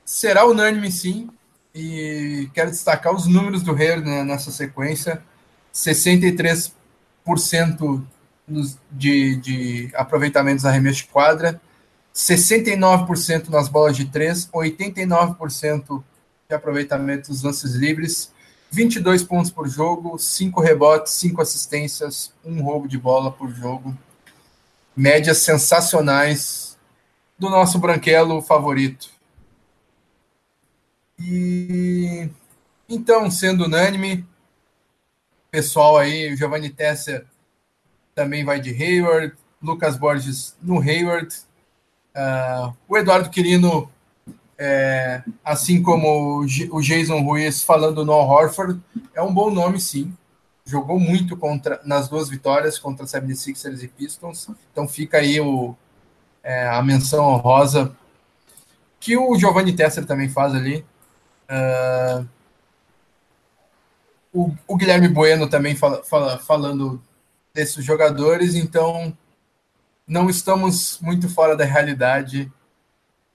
[0.03, 1.29] será unânime, sim.
[1.79, 5.21] E quero destacar os números do Hair né, nessa sequência:
[5.71, 6.71] 63%
[8.89, 11.61] de, de aproveitamentos arremesso de quadra,
[12.15, 16.03] 69% nas bolas de três, 89%
[16.49, 18.31] de aproveitamento dos lances livres,
[18.71, 23.95] 22 pontos por jogo, 5 rebotes, 5 assistências, um roubo de bola por jogo.
[24.95, 26.75] Médias sensacionais
[27.37, 29.15] do nosso branquelo favorito.
[31.19, 32.29] E
[32.89, 34.25] então, sendo unânime,
[35.51, 37.25] pessoal aí, o Giovanni Tesser
[38.15, 41.35] também vai de Hayward, Lucas Borges no Hayward,
[42.15, 43.91] uh, o Eduardo Quirino,
[44.57, 46.39] é, assim como
[46.71, 48.81] o Jason Ruiz falando no Horford,
[49.13, 50.15] é um bom nome sim.
[50.65, 54.49] Jogou muito contra nas duas vitórias contra 76ers e Pistons.
[54.71, 55.75] Então fica aí o,
[56.43, 57.95] é, a menção honrosa
[58.99, 60.83] que o Giovanni Tesser também faz ali.
[61.49, 62.27] Uh,
[64.33, 67.01] o, o, Guilherme Bueno também fala, fala, falando
[67.53, 69.17] desses jogadores, então
[70.05, 72.51] não estamos muito fora da realidade.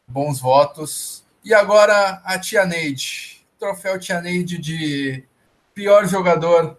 [0.07, 1.25] Bons votos.
[1.45, 3.45] E agora a Tia Neide.
[3.59, 5.25] Troféu Tia Neide de
[5.75, 6.79] pior jogador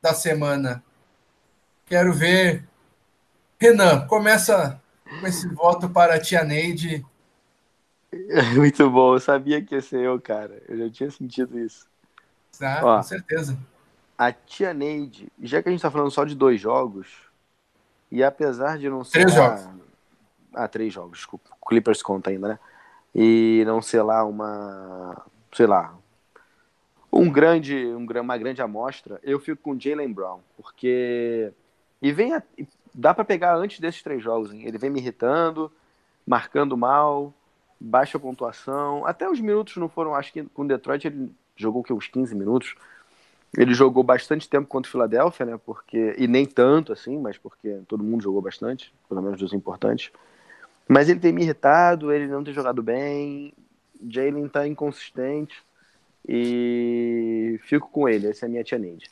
[0.00, 0.82] da semana.
[1.86, 2.68] Quero ver.
[3.60, 4.80] Renan, começa
[5.20, 7.04] com esse voto para a Tia Neide
[8.56, 10.62] Muito bom, eu sabia que ia ser eu, cara.
[10.68, 11.86] Eu já tinha sentido isso.
[12.60, 13.58] Ah, Ó, com certeza.
[14.18, 17.08] A tia Neide, já que a gente tá falando só de dois jogos,
[18.10, 19.12] e apesar de não ser.
[19.20, 19.56] Três lá...
[19.56, 19.80] jogos.
[20.52, 21.50] Ah, três jogos, desculpa.
[21.60, 22.58] O Clippers conta ainda, né?
[23.14, 25.24] E não ser lá uma.
[25.52, 25.94] Sei lá.
[27.12, 31.52] Um grande, uma grande amostra, eu fico com Jalen Brown, porque.
[32.02, 32.34] E vem.
[32.34, 32.42] A...
[32.92, 34.64] Dá para pegar antes desses três jogos, hein?
[34.66, 35.70] Ele vem me irritando,
[36.26, 37.32] marcando mal,
[37.80, 39.06] baixa pontuação.
[39.06, 42.74] Até os minutos não foram, acho que com Detroit ele jogou que uns 15 minutos.
[43.56, 45.60] Ele jogou bastante tempo contra o Philadelphia, né?
[45.64, 50.12] Porque e nem tanto assim, mas porque todo mundo jogou bastante, pelo menos dos importantes.
[50.86, 53.52] Mas ele tem me irritado, ele não tem jogado bem.
[54.08, 55.62] Jalen tá inconsistente
[56.28, 58.28] e fico com ele.
[58.28, 59.10] Essa é a minha tia Neide.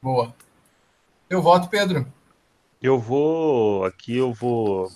[0.00, 0.34] Boa.
[1.30, 2.06] Eu voto, Pedro.
[2.82, 4.88] Eu vou aqui, eu vou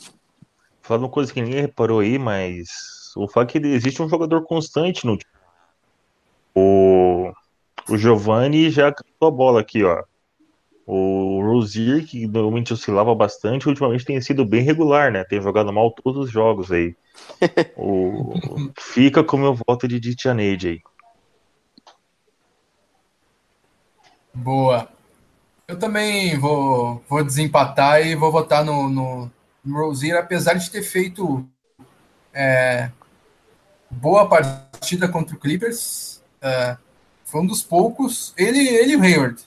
[0.87, 4.45] Falando uma coisa que ninguém reparou aí, mas o fato é que existe um jogador
[4.45, 5.33] constante no time.
[6.55, 7.33] O,
[7.89, 10.05] o Giovanni já cantou a bola aqui, ó.
[10.87, 15.25] O Rosier, que normalmente oscilava bastante, ultimamente tem sido bem regular, né?
[15.25, 16.95] Tem jogado mal todos os jogos aí.
[17.77, 18.35] o,
[18.79, 20.81] fica com o meu voto de Ditianeide aí.
[24.33, 24.89] Boa.
[25.67, 29.31] Eu também vou, vou desempatar e vou votar no, no,
[29.75, 31.49] Rozier, apesar de ter feito
[32.33, 32.91] é,
[33.91, 36.77] boa partida contra o Clippers, é,
[37.25, 39.43] foi um dos poucos, ele, ele e o Hayward,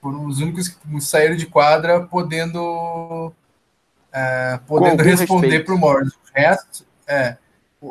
[0.00, 3.32] foram os únicos que saíram de quadra podendo,
[4.12, 6.12] é, podendo responder para o Morris.
[6.12, 7.36] O resto, é,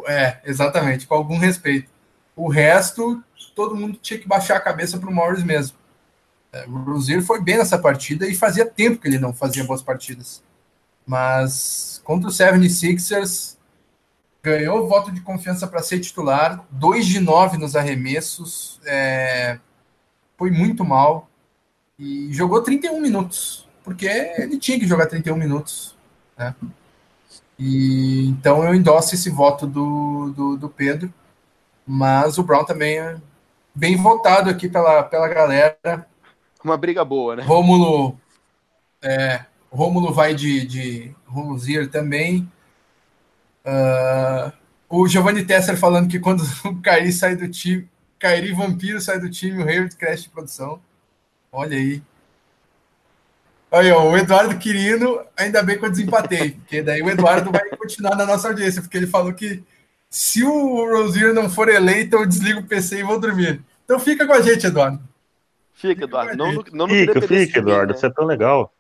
[0.07, 1.91] é, exatamente, com algum respeito.
[2.35, 5.77] O resto, todo mundo tinha que baixar a cabeça para o Morris mesmo.
[6.53, 9.81] É, o Rozier foi bem nessa partida e fazia tempo que ele não fazia boas
[9.81, 10.41] partidas.
[11.05, 13.55] Mas contra o 76ers,
[14.45, 19.59] ganhou voto de confiança para ser titular, 2 de 9 nos arremessos, é,
[20.37, 21.27] foi muito mal
[21.97, 25.95] e jogou 31 minutos, porque ele tinha que jogar 31 minutos.
[26.37, 26.53] Né?
[27.57, 31.11] E, então eu endosso esse voto do, do, do, Pedro,
[31.87, 33.17] mas o Brown também é
[33.73, 36.05] bem votado aqui pela, pela galera.
[36.63, 37.43] Uma briga boa, né?
[37.43, 38.19] Rômulo,
[39.01, 42.49] é, Rômulo vai de, de Rosier também.
[43.65, 44.51] Uh,
[44.89, 49.29] o Giovanni Tesser falando que quando o Caí sai do time, Kairi Vampiro sai do
[49.29, 50.79] time, o Hayward cresce de produção.
[51.51, 52.01] Olha aí.
[53.71, 57.67] Aí, ó, o Eduardo Quirino, ainda bem que eu desempatei, porque daí o Eduardo vai
[57.71, 59.61] continuar na nossa audiência, porque ele falou que
[60.09, 63.61] se o Rosier não for eleito, eu desligo o PC e vou dormir.
[63.83, 65.01] Então fica com a gente, Eduardo.
[65.73, 66.37] Fica, Eduardo.
[66.37, 67.93] Não, não, não fica, fica, Eduardo.
[67.93, 67.99] Né?
[67.99, 68.73] Você é tão legal.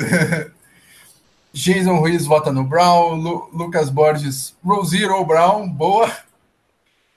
[1.52, 3.14] Jason Ruiz vota no Brown.
[3.14, 5.68] Lu, Lucas Borges, Rosier ou Brown.
[5.68, 6.10] Boa.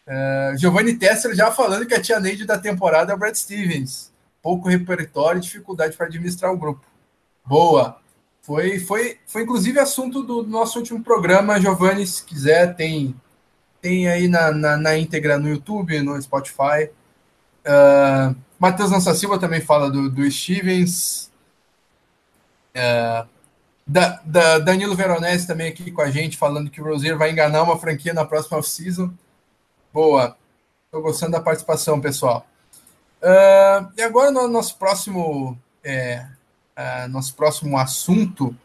[0.05, 4.11] Uh, Giovanni Tesser já falando que a tia Neide da temporada é o Brad Stevens.
[4.41, 6.85] Pouco repertório e dificuldade para administrar o grupo.
[7.45, 7.97] Boa.
[8.41, 12.05] Foi, foi, foi inclusive assunto do nosso último programa, Giovanni.
[12.05, 13.15] Se quiser, tem,
[13.81, 16.89] tem aí na, na, na íntegra no YouTube, no Spotify.
[17.65, 21.31] Uh, Matheus Nossa Silva também fala do, do Stevens.
[22.75, 23.27] Uh,
[23.85, 27.63] da, da, Danilo Veronese também aqui com a gente, falando que o Rosier vai enganar
[27.63, 29.13] uma franquia na próxima off-season.
[29.93, 30.37] Boa.
[30.85, 32.45] Estou gostando da participação, pessoal.
[33.21, 36.25] Uh, e agora, no nosso próximo, é,
[36.77, 38.55] uh, nosso próximo assunto,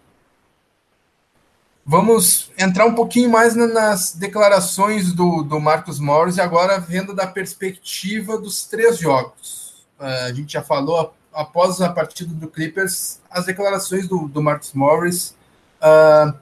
[1.87, 7.27] vamos entrar um pouquinho mais nas declarações do, do Marcos Morris, e agora vendo da
[7.27, 9.87] perspectiva dos três jogos.
[9.99, 14.73] Uh, a gente já falou após a partida do Clippers, as declarações do, do Marcos
[14.73, 15.37] Morris,
[15.81, 16.33] uh,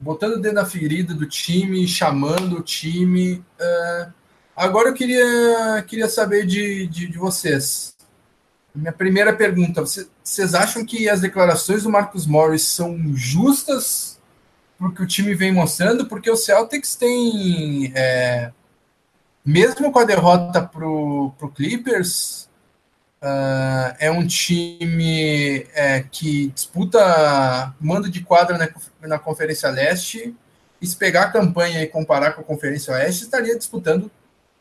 [0.00, 3.44] botando o dedo na ferida do time, chamando o time.
[3.60, 4.12] Uh,
[4.56, 7.94] agora eu queria, queria saber de, de, de vocês.
[8.74, 14.14] Minha primeira pergunta: vocês acham que as declarações do Marcos Morris são justas
[14.78, 16.06] porque o time vem mostrando?
[16.06, 18.52] Porque o Celtics tem, é,
[19.44, 22.43] mesmo com a derrota para o Clippers,
[23.24, 28.68] Uh, é um time é, que disputa mando de quadra na,
[29.08, 30.36] na Conferência Leste.
[30.78, 34.10] E se pegar a campanha e comparar com a Conferência Oeste, estaria disputando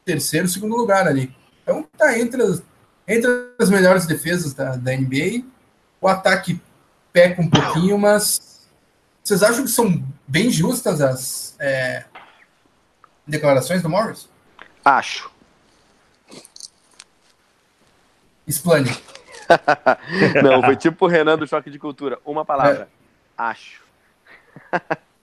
[0.06, 1.36] terceiro, segundo lugar ali.
[1.62, 2.64] Então está entre as,
[3.06, 5.44] entre as melhores defesas da, da NBA.
[6.00, 6.62] O ataque
[7.12, 8.66] peca um pouquinho, mas
[9.22, 12.06] vocês acham que são bem justas as é,
[13.28, 14.30] declarações do Morris?
[14.86, 15.33] Acho.
[18.48, 18.90] Explane.
[20.44, 22.20] Não, foi tipo o Renan do Choque de Cultura.
[22.26, 22.84] Uma palavra.
[22.84, 23.04] É.
[23.38, 23.84] Acho.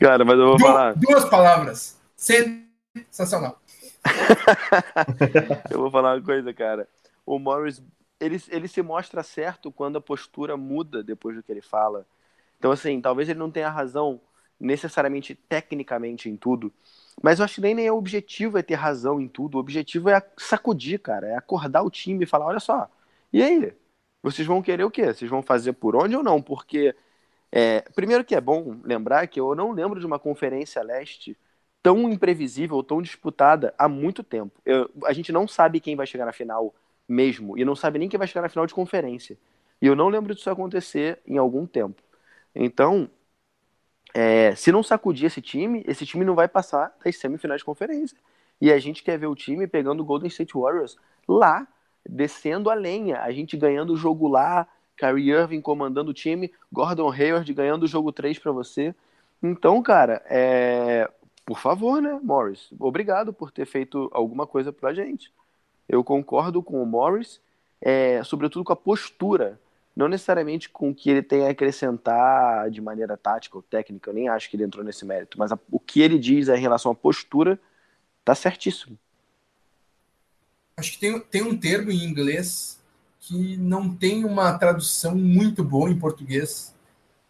[0.00, 0.94] Cara, mas eu vou du falar.
[0.94, 1.98] Duas palavras.
[2.16, 3.60] Sensacional.
[5.70, 6.88] eu vou falar uma coisa, cara.
[7.24, 7.82] O Morris,
[8.20, 12.06] ele, ele se mostra certo quando a postura muda depois do que ele fala.
[12.58, 14.20] Então, assim, talvez ele não tenha razão
[14.58, 16.72] necessariamente tecnicamente em tudo,
[17.22, 19.56] mas eu acho que nem, nem é o objetivo é ter razão em tudo.
[19.56, 21.28] O objetivo é sacudir, cara.
[21.28, 22.88] É acordar o time e falar: olha só,
[23.32, 23.72] e aí?
[24.22, 25.06] Vocês vão querer o quê?
[25.06, 26.40] Vocês vão fazer por onde ou não?
[26.42, 26.94] Porque,
[27.52, 31.36] é, primeiro que é bom lembrar que eu não lembro de uma conferência leste
[31.82, 34.58] tão imprevisível, tão disputada há muito tempo.
[34.64, 36.74] Eu, a gente não sabe quem vai chegar na final
[37.08, 39.38] mesmo, e não sabe nem quem vai chegar na final de conferência.
[39.82, 42.02] E eu não lembro disso acontecer em algum tempo.
[42.54, 43.10] Então,
[44.14, 48.16] é, se não sacudir esse time, esse time não vai passar das semifinais de conferência.
[48.60, 50.96] E a gente quer ver o time pegando o Golden State Warriors
[51.26, 51.66] lá,
[52.08, 57.10] descendo a lenha, a gente ganhando o jogo lá, Kyrie Irving comandando o time, Gordon
[57.10, 58.94] Hayward ganhando o jogo 3 para você.
[59.42, 61.10] Então, cara, é...
[61.44, 62.68] por favor, né, Morris?
[62.78, 65.32] Obrigado por ter feito alguma coisa pra gente.
[65.88, 67.40] Eu concordo com o Morris,
[67.80, 68.22] é...
[68.22, 69.58] sobretudo com a postura
[69.94, 74.14] não necessariamente com o que ele tem a acrescentar de maneira tática ou técnica, eu
[74.14, 76.90] nem acho que ele entrou nesse mérito, mas a, o que ele diz em relação
[76.90, 77.60] à postura
[78.24, 78.98] tá certíssimo.
[80.76, 82.80] Acho que tem, tem um termo em inglês
[83.20, 86.74] que não tem uma tradução muito boa em português,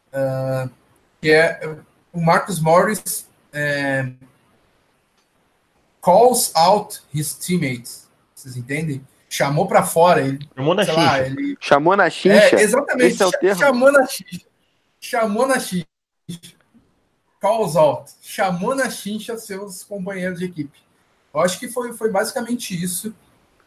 [0.09, 0.71] uh,
[1.21, 1.79] que é
[2.13, 4.13] o Marcus Morris é,
[6.01, 8.09] calls out his teammates.
[8.35, 9.07] Vocês entendem?
[9.35, 10.21] Chamou para fora.
[10.21, 11.57] Ele, chamou na lá, ele...
[11.61, 12.57] Chamou na xincha.
[12.57, 13.13] É, exatamente.
[13.13, 13.61] Esse é o termo.
[13.61, 14.47] Chamou na xincha.
[15.01, 15.87] Chamou na xincha.
[17.41, 18.13] Calls out.
[18.23, 20.79] Chamou na xincha seus companheiros de equipe.
[21.35, 23.13] Eu acho que foi, foi basicamente isso.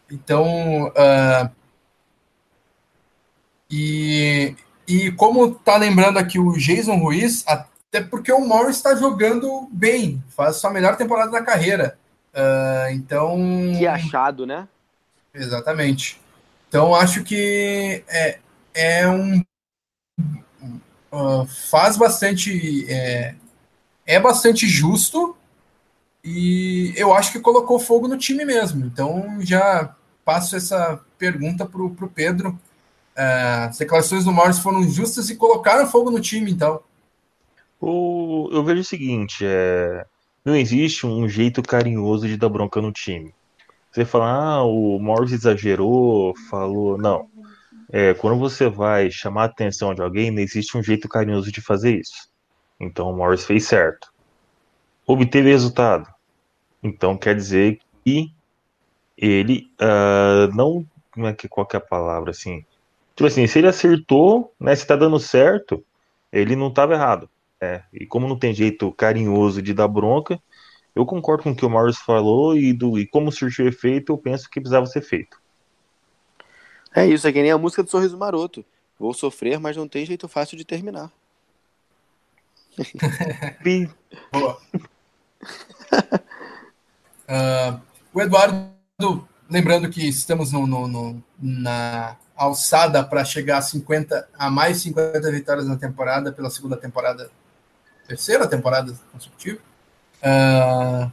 [0.09, 1.51] Então, uh,
[3.69, 4.55] e,
[4.87, 10.23] e como tá lembrando aqui o Jason Ruiz, até porque o Morris está jogando bem,
[10.29, 11.99] faz sua melhor temporada da carreira.
[12.33, 13.37] Uh, então.
[13.77, 14.65] Que achado, né?
[15.33, 16.19] Exatamente.
[16.67, 18.39] Então, acho que é,
[18.73, 19.43] é um.
[21.11, 22.85] Uh, faz bastante.
[22.89, 23.35] É,
[24.05, 25.35] é bastante justo
[26.23, 28.85] e eu acho que colocou fogo no time mesmo.
[28.85, 32.49] Então, já passo essa pergunta para o Pedro.
[33.15, 36.81] Uh, as declarações do Morris foram justas e colocaram fogo no time, então.
[37.79, 40.05] O, eu vejo o seguinte: é,
[40.43, 43.33] não existe um jeito carinhoso de dar bronca no time.
[43.97, 46.99] Você fala, ah, o Morris exagerou, falou.
[46.99, 47.27] Não.
[47.91, 51.61] É, quando você vai chamar a atenção de alguém, não existe um jeito carinhoso de
[51.61, 52.29] fazer isso.
[52.79, 54.13] Então o Morris fez certo.
[55.05, 56.07] Obteve resultado.
[56.83, 58.31] Então quer dizer que
[59.17, 60.85] ele uh, não.
[61.11, 62.63] Como é que qual é a palavra assim?
[63.15, 64.75] Tipo assim, se ele acertou, né?
[64.75, 65.83] Se tá dando certo,
[66.31, 67.27] ele não estava errado.
[67.59, 70.39] É, e como não tem jeito carinhoso de dar bronca,
[70.97, 74.17] eu concordo com o que o Morris falou e, do, e como surgiu efeito, eu
[74.17, 75.39] penso que precisava ser feito.
[76.95, 78.65] É isso, é que nem a música do Sorriso Maroto.
[78.99, 81.11] Vou sofrer, mas não tem jeito fácil de terminar.
[84.33, 84.59] Boa.
[87.29, 87.79] uh,
[88.11, 94.49] o Eduardo, lembrando que estamos no, no, no na alçada para chegar a 50, a
[94.49, 97.29] mais 50 vitórias na temporada, pela segunda temporada,
[98.07, 99.59] terceira temporada consecutiva.
[100.21, 101.11] Uh,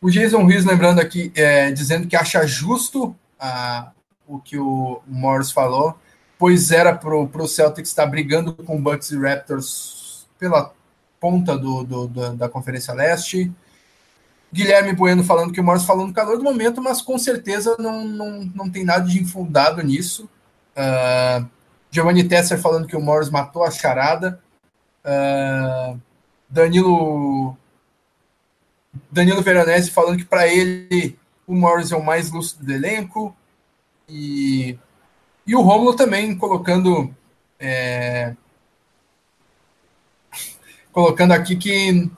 [0.00, 3.90] o Jason Rios lembrando aqui, é, dizendo que acha justo uh,
[4.26, 5.98] o que o Morris falou,
[6.38, 10.72] pois era para o Celtics estar brigando com Bucks e Raptors pela
[11.18, 13.50] ponta do, do, do, da Conferência Leste.
[14.52, 18.04] Guilherme Bueno falando que o Morris falou no calor do momento, mas com certeza não,
[18.04, 20.28] não, não tem nada de infundado nisso.
[20.76, 21.46] Uh,
[21.90, 24.40] Giovanni Tesser falando que o Morris matou a charada.
[25.04, 26.00] Uh,
[26.48, 27.56] Danilo
[29.10, 33.34] Danilo Veronese falando que para ele o Morris é o mais lúcido do elenco.
[34.08, 34.78] E,
[35.46, 37.14] e o Romulo também colocando
[37.58, 38.34] é,
[40.92, 42.10] colocando aqui que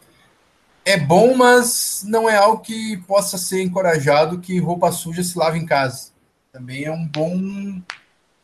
[0.85, 5.59] é bom, mas não é algo que possa ser encorajado que roupa suja se lave
[5.59, 6.11] em casa.
[6.53, 7.81] Também é um bom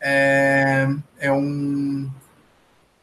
[0.01, 0.89] é,
[1.19, 2.11] é um,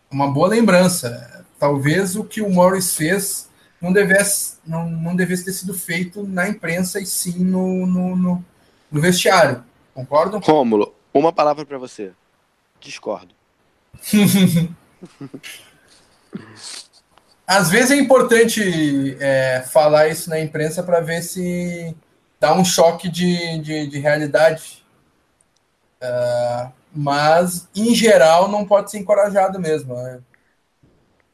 [0.10, 1.46] uma boa lembrança.
[1.60, 3.50] Talvez o que o Morris fez
[3.84, 8.46] não devesse, não, não devesse ter sido feito na imprensa e sim no, no, no,
[8.90, 9.62] no vestiário.
[9.94, 10.40] Concordam?
[10.40, 12.14] Rômulo, uma palavra para você.
[12.80, 13.36] Discordo.
[17.46, 21.94] Às vezes é importante é, falar isso na imprensa para ver se
[22.40, 24.82] dá um choque de, de, de realidade.
[26.02, 29.94] Uh, mas, em geral, não pode ser encorajado mesmo.
[29.94, 30.22] Né?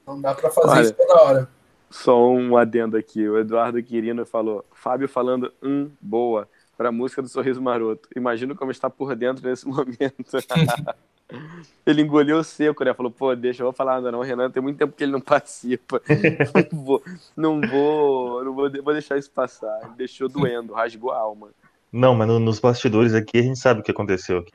[0.06, 1.59] Não dá para fazer Olha, isso toda hora.
[1.90, 3.28] Só um adendo aqui.
[3.28, 8.08] O Eduardo Quirino falou: Fábio falando, hum, boa, para a música do Sorriso Maroto.
[8.16, 10.38] Imagino como está por dentro nesse momento.
[11.86, 12.94] ele engoliu seco, né?
[12.94, 15.22] Falou, pô, deixa, eu vou falar nada não, Renan, tem muito tempo que ele não
[15.22, 16.02] participa.
[16.72, 17.04] não vou,
[17.36, 19.80] não vou, não vou, vou deixar isso passar.
[19.84, 21.50] Ele deixou doendo, rasgou a alma.
[21.92, 24.46] Não, mas no, nos bastidores aqui a gente sabe o que aconteceu.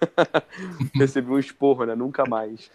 [0.94, 1.94] Recebi um esporro, né?
[1.94, 2.70] Nunca mais.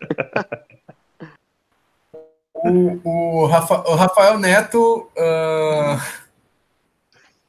[2.64, 6.02] O, o, Rafa, o Rafael Neto uh,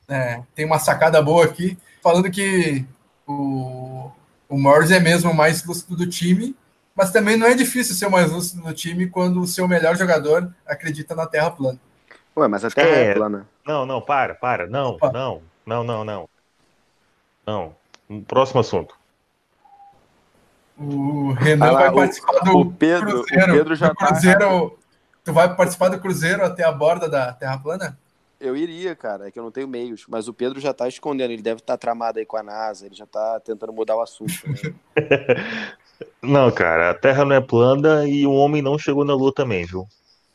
[0.08, 2.84] é, tem uma sacada boa aqui, falando que
[3.26, 4.10] o,
[4.48, 6.56] o Morris é mesmo o mais lúcido do time,
[6.94, 9.96] mas também não é difícil ser o mais lúcido do time quando o seu melhor
[9.96, 11.78] jogador acredita na Terra plana.
[12.36, 13.46] Ué, mas a Terra é, é plana.
[13.66, 14.66] Não, não, para, para.
[14.66, 15.12] Não, Opa.
[15.12, 16.28] não, não, não, não.
[17.46, 17.74] Não.
[18.26, 18.94] Próximo assunto.
[20.78, 23.52] O Renan ah, vai participar do o Pedro, Cruzeiro.
[23.52, 24.76] O Pedro já do tá- Cruzeiro, tá...
[25.24, 27.98] Tu vai participar do Cruzeiro até a borda da Terra plana?
[28.40, 31.30] Eu iria, cara, é que eu não tenho meios, mas o Pedro já tá escondendo,
[31.30, 34.00] ele deve estar tá tramado aí com a NASA, ele já tá tentando mudar o
[34.00, 34.32] assunto.
[34.48, 34.74] Né?
[36.20, 39.64] não, cara, a Terra não é plana e o homem não chegou na Lua também,
[39.64, 39.86] viu?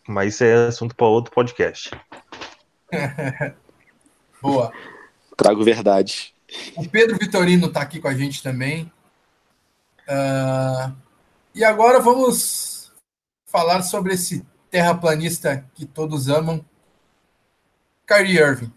[0.07, 1.91] Mas isso é assunto para outro podcast.
[4.41, 4.71] Boa.
[5.35, 6.33] Trago verdade.
[6.77, 8.89] O Pedro Vitorino tá aqui com a gente também.
[10.07, 10.95] Uh,
[11.53, 12.89] e agora vamos
[13.47, 16.63] falar sobre esse terraplanista que todos amam,
[18.05, 18.71] Kyrie Irving.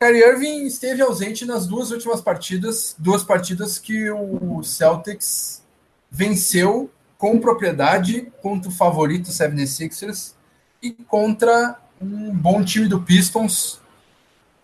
[0.00, 5.62] Kyrie Irving esteve ausente nas duas últimas partidas, duas partidas que o Celtics
[6.10, 10.34] venceu com propriedade contra o favorito 76ers
[10.80, 13.80] e contra um bom time do Pistons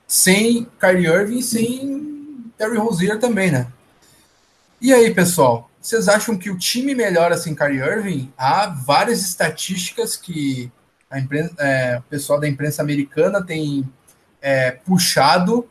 [0.07, 3.67] sem Kyrie Irving, sem Terry Rozier também, né?
[4.81, 8.33] E aí, pessoal, vocês acham que o time melhora sem Kyrie Irving?
[8.39, 10.73] Há várias estatísticas que
[11.11, 13.87] a imprensa, é, o pessoal da imprensa americana tem
[14.41, 15.69] é, puxado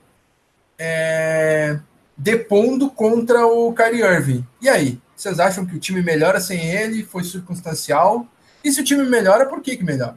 [0.78, 1.80] é,
[2.16, 4.46] depondo contra o Kyrie Irving.
[4.62, 7.04] E aí, vocês acham que o time melhora sem ele?
[7.04, 8.28] Foi circunstancial?
[8.64, 10.16] E se o time melhora, por que que melhora?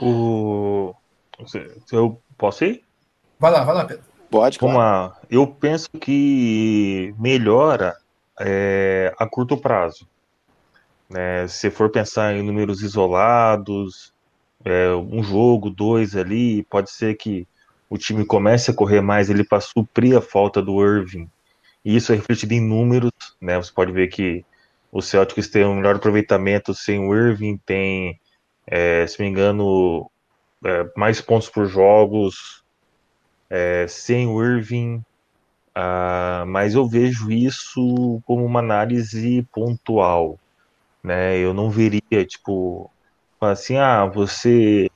[0.00, 0.94] O...
[1.90, 2.84] Eu posso ir?
[3.40, 4.04] Vai lá, vai lá, Pedro.
[4.30, 4.76] Pode, claro.
[4.76, 5.16] Uma...
[5.28, 7.96] Eu penso que melhora
[8.40, 10.08] é, a curto prazo.
[11.08, 11.46] Né?
[11.48, 14.12] Se for pensar em números isolados,
[14.64, 17.46] é, um jogo, dois ali, pode ser que
[17.88, 21.28] o time comece a correr mais ele para suprir a falta do Irving.
[21.84, 23.56] E isso é refletido em números, né?
[23.56, 24.44] Você pode ver que
[24.92, 28.20] o Celtics tem um melhor aproveitamento sem o Irving, tem,
[28.66, 30.10] é, se me engano,
[30.64, 32.62] é, mais pontos por jogos
[33.48, 35.02] é, sem o Irving.
[35.78, 40.36] Uh, mas eu vejo isso como uma análise pontual,
[41.04, 41.38] né?
[41.38, 42.90] Eu não veria, tipo,
[43.40, 44.90] assim, ah, você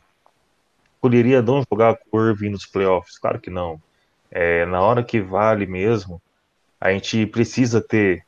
[1.01, 3.17] poderia não jogar o Irving nos playoffs?
[3.17, 3.81] Claro que não.
[4.29, 6.21] É, na hora que vale mesmo,
[6.81, 8.27] a gente precisa ter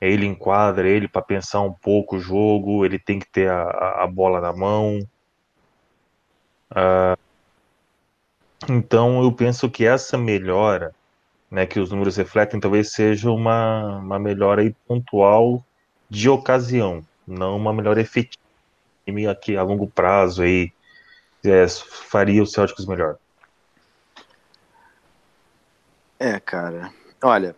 [0.00, 4.02] ele em quadra, ele para pensar um pouco o jogo, ele tem que ter a,
[4.02, 4.98] a bola na mão.
[6.72, 7.16] Uh,
[8.68, 10.92] então eu penso que essa melhora,
[11.52, 15.62] né, que os números refletem, talvez seja uma, uma melhora aí pontual
[16.08, 18.40] de ocasião, não uma melhora efetiva
[19.30, 20.72] aqui a longo prazo aí
[21.44, 23.18] é, faria o Celtics melhor?
[26.18, 26.90] É, cara.
[27.22, 27.54] Olha,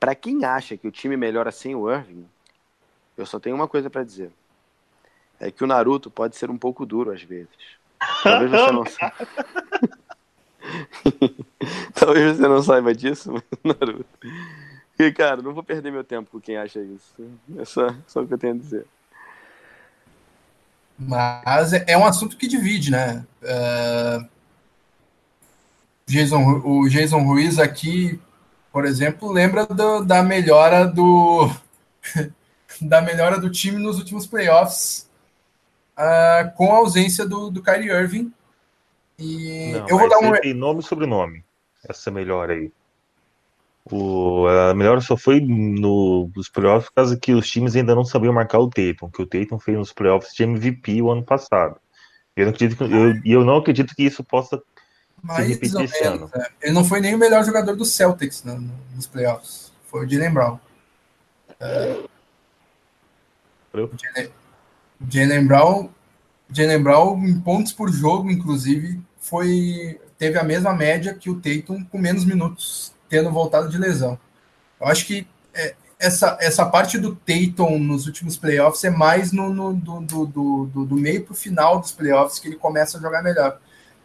[0.00, 2.26] para quem acha que o time melhora sem o Irving,
[3.16, 4.32] eu só tenho uma coisa para dizer.
[5.38, 7.54] É que o Naruto pode ser um pouco duro às vezes.
[8.24, 9.28] Talvez você não saiba.
[11.94, 13.32] Talvez você não saiba disso,
[13.64, 14.06] Naruto.
[14.98, 17.12] E, cara, não vou perder meu tempo com quem acha isso.
[17.58, 18.86] É só, só o que eu tenho a dizer.
[20.98, 23.24] Mas é, é um assunto que divide, né?
[23.42, 24.26] Uh,
[26.06, 28.18] Jason, o Jason Ruiz aqui,
[28.72, 31.50] por exemplo, lembra do, da melhora do
[32.80, 35.08] da melhora do time nos últimos playoffs
[35.98, 38.32] uh, com a ausência do, do Kyrie Irving.
[39.18, 41.44] E Não, eu vou dar um tem nome e sobrenome
[41.88, 42.70] essa melhora aí.
[43.90, 48.04] O, a melhor só foi no, nos playoffs por causa que os times ainda não
[48.04, 51.76] sabiam marcar o Tatum, que o Tatum fez nos playoffs de MVP o ano passado.
[52.36, 54.60] Eu acredito, que, eu, eu não acredito que isso possa
[55.36, 56.28] se repetir esse ano.
[56.34, 56.48] É.
[56.62, 58.58] Ele não foi nem o melhor jogador do Celtics no,
[58.94, 59.72] nos playoffs.
[59.84, 60.58] Foi o Jalen Brown.
[61.60, 61.96] É,
[65.08, 65.88] Jalen Brown,
[66.50, 71.84] Jalen Brown, em pontos por jogo, inclusive, foi teve a mesma média que o Tatum
[71.84, 74.18] com menos minutos tendo voltado de lesão.
[74.80, 79.52] Eu acho que é, essa, essa parte do Tatum nos últimos playoffs é mais no,
[79.52, 80.26] no do, do,
[80.66, 83.58] do, do, meio para o final dos playoffs que ele começa a jogar melhor.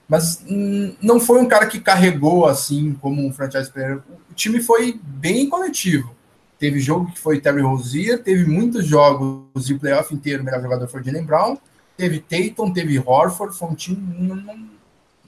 [0.08, 4.02] Mas hum, não foi um cara que carregou assim como um franchise player.
[4.30, 6.16] O time foi bem coletivo.
[6.60, 11.04] Teve jogo que foi Terry Rozier, teve muitos jogos de playoff inteiro, melhor jogador foi
[11.04, 11.58] Jalen Brown,
[12.02, 13.98] teve Tatum, teve Horford, foi um time.
[14.18, 14.70] Não, não,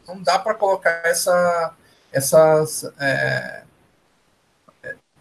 [0.08, 1.76] não dá para colocar essa,
[2.12, 3.64] essas, é,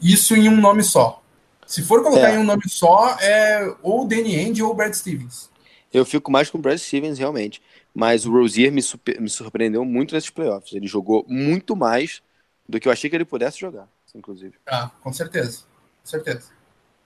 [0.00, 1.22] isso em um nome só.
[1.66, 2.36] Se for colocar é.
[2.36, 5.50] em um nome só, é ou Danny Ainge ou Brad Stevens.
[5.92, 7.62] Eu fico mais com o Brad Stevens, realmente.
[7.94, 10.72] Mas o Rozier me, super, me surpreendeu muito nesses playoffs.
[10.72, 12.22] Ele jogou muito mais
[12.66, 14.55] do que eu achei que ele pudesse jogar, inclusive.
[14.66, 15.64] Ah, com certeza.
[16.03, 16.48] Com certeza.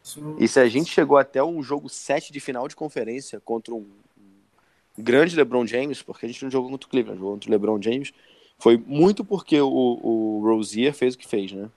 [0.05, 0.37] Isso...
[0.39, 3.89] E se a gente chegou até um jogo 7 de final de conferência contra um
[4.99, 7.83] grande LeBron James, porque a gente não jogou contra o Cleveland, jogou contra o LeBron
[7.83, 8.13] James,
[8.59, 11.69] foi muito porque o, o Rozier fez o que fez, né?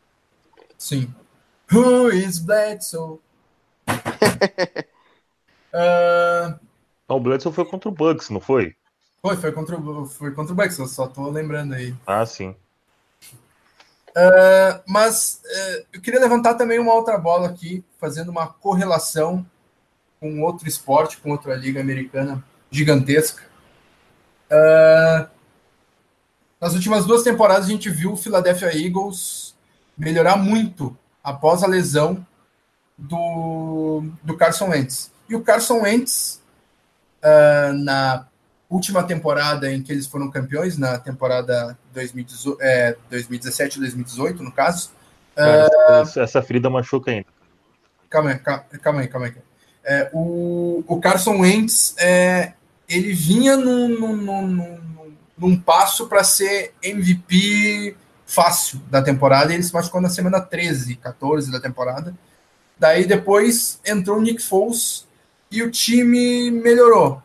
[0.78, 1.14] Sim.
[1.72, 3.20] Who is Bledsoe?
[5.74, 6.60] uh...
[7.08, 8.76] O Bledsoe foi contra o Bucks, não foi?
[9.22, 11.94] Foi, foi contra o, foi contra o Bucks, eu só tô lembrando aí.
[12.08, 12.56] Ah, sim.
[14.10, 19.46] Uh, mas uh, eu queria levantar também uma outra bola aqui, fazendo uma correlação
[20.20, 23.44] com outro esporte, com outra liga americana gigantesca.
[24.52, 25.28] Uh,
[26.60, 29.56] nas últimas duas temporadas a gente viu o Philadelphia Eagles
[29.98, 32.26] melhorar muito após a lesão
[32.98, 35.12] do, do Carson Wentz.
[35.28, 36.42] E o Carson Wentz,
[37.24, 38.28] uh, na
[38.70, 44.52] última temporada em que eles foram campeões, na temporada 2018, é, 2017 e 2018, no
[44.52, 44.92] caso.
[45.36, 47.28] Cara, uh, essa ferida machuca ainda.
[48.10, 49.08] Calma aí, calma, calma aí.
[49.08, 49.36] Calma aí.
[49.84, 52.54] É, o, o Carson Wentz, é,
[52.90, 54.80] ele vinha num, num, num,
[55.38, 60.96] num passo para ser MVP fácil da temporada, e ele se machucou na semana 13,
[60.96, 62.14] 14 da temporada.
[62.78, 65.08] Daí depois entrou o Nick Foles
[65.52, 67.22] e o time melhorou.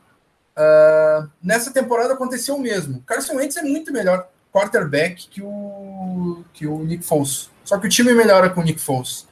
[0.57, 3.03] Uh, nessa temporada aconteceu o mesmo.
[3.03, 7.51] Carson Wentz é muito melhor quarterback que o, que o Nick Foles.
[7.65, 9.27] Só que o time melhora com o Nick Foles.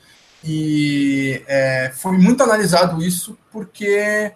[0.45, 4.33] E é, foi muito analisado isso porque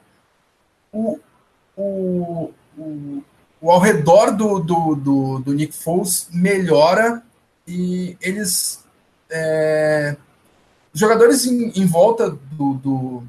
[0.92, 1.18] o,
[1.76, 3.22] o, o,
[3.60, 7.22] o ao redor do, do, do, do Nick Foles melhora
[7.66, 8.84] e eles.
[9.28, 10.16] É,
[10.94, 13.22] jogadores em, em volta do, do,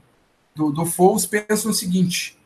[0.56, 2.38] do, do Foles pensam o seguinte: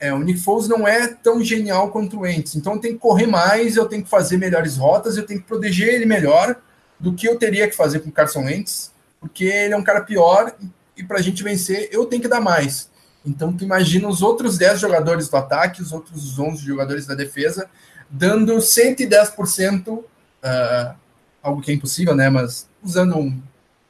[0.00, 2.56] é, o Nick Foles não é tão genial quanto o Wentz.
[2.56, 5.46] Então eu tenho que correr mais, eu tenho que fazer melhores rotas, eu tenho que
[5.46, 6.56] proteger ele melhor
[6.98, 10.00] do que eu teria que fazer com o Carson Wentz, porque ele é um cara
[10.00, 10.54] pior
[10.96, 12.88] e para a gente vencer eu tenho que dar mais.
[13.24, 17.68] Então tu imagina os outros 10 jogadores do ataque, os outros 11 jogadores da defesa,
[18.10, 20.04] dando 110%, uh,
[20.42, 20.94] ah,
[21.42, 22.28] algo que é impossível, né?
[22.28, 23.40] Mas usando um,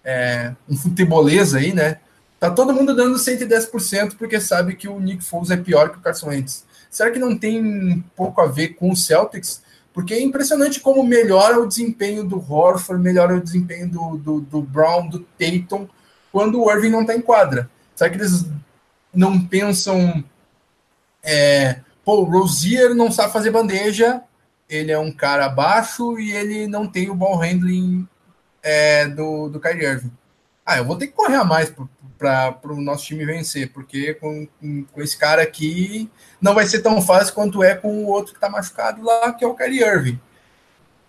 [0.05, 1.99] é, um futebolês aí, né?
[2.39, 6.01] Tá todo mundo dando 110% porque sabe que o Nick Foles é pior que o
[6.01, 6.65] Carson Wentz.
[6.91, 9.63] Será que não tem um pouco a ver com o Celtics?
[9.93, 14.63] Porque é impressionante como melhora o desempenho do Horford, melhora o desempenho do, do, do
[14.63, 15.89] Brown, do Tatum,
[16.31, 17.71] quando o Irving não está em quadra.
[17.95, 18.45] Será que eles
[19.15, 20.25] não pensam...
[21.23, 24.23] É, pô, o Rozier não sabe fazer bandeja,
[24.69, 28.07] ele é um cara baixo e ele não tem o ball handling
[28.63, 30.13] é, do, do Kyrie Irving.
[30.65, 31.73] Ah, eu vou ter que correr a mais
[32.19, 36.11] para o nosso time vencer, porque com, com, com, esse cara aqui
[36.41, 39.45] não vai ser tão fácil quanto é com o outro que está machucado lá, que
[39.45, 40.21] é o Kyrie Irving.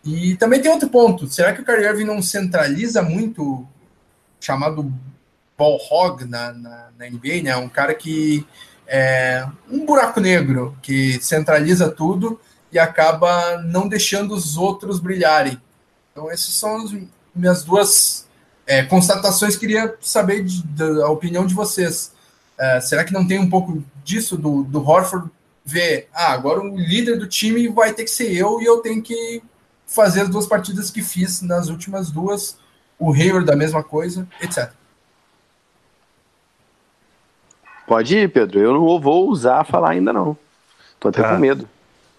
[0.04, 3.66] E também tem outro ponto: será que o Kyrie Irving não centraliza muito,
[4.42, 4.94] chamado
[5.58, 7.56] ball hog na, na, na NBA, né?
[7.56, 8.46] Um cara que
[8.88, 12.40] é um buraco negro, que centraliza tudo
[12.72, 15.60] e acaba não deixando os outros brilharem.
[16.12, 16.94] Então, essas são as
[17.34, 18.28] minhas duas
[18.68, 22.14] é, constatações, queria saber de, de, a opinião de vocês.
[22.58, 25.30] É, será que não tem um pouco disso do, do Horford
[25.64, 29.02] ver, ah, agora o líder do time vai ter que ser eu e eu tenho
[29.02, 29.42] que
[29.88, 32.58] fazer as duas partidas que fiz nas últimas duas,
[33.00, 34.72] o Hayward da mesma coisa, etc.
[37.88, 38.60] Pode ir, Pedro.
[38.60, 40.38] Eu não vou usar falar ainda não.
[41.00, 41.32] Tô até tá.
[41.32, 41.68] com medo.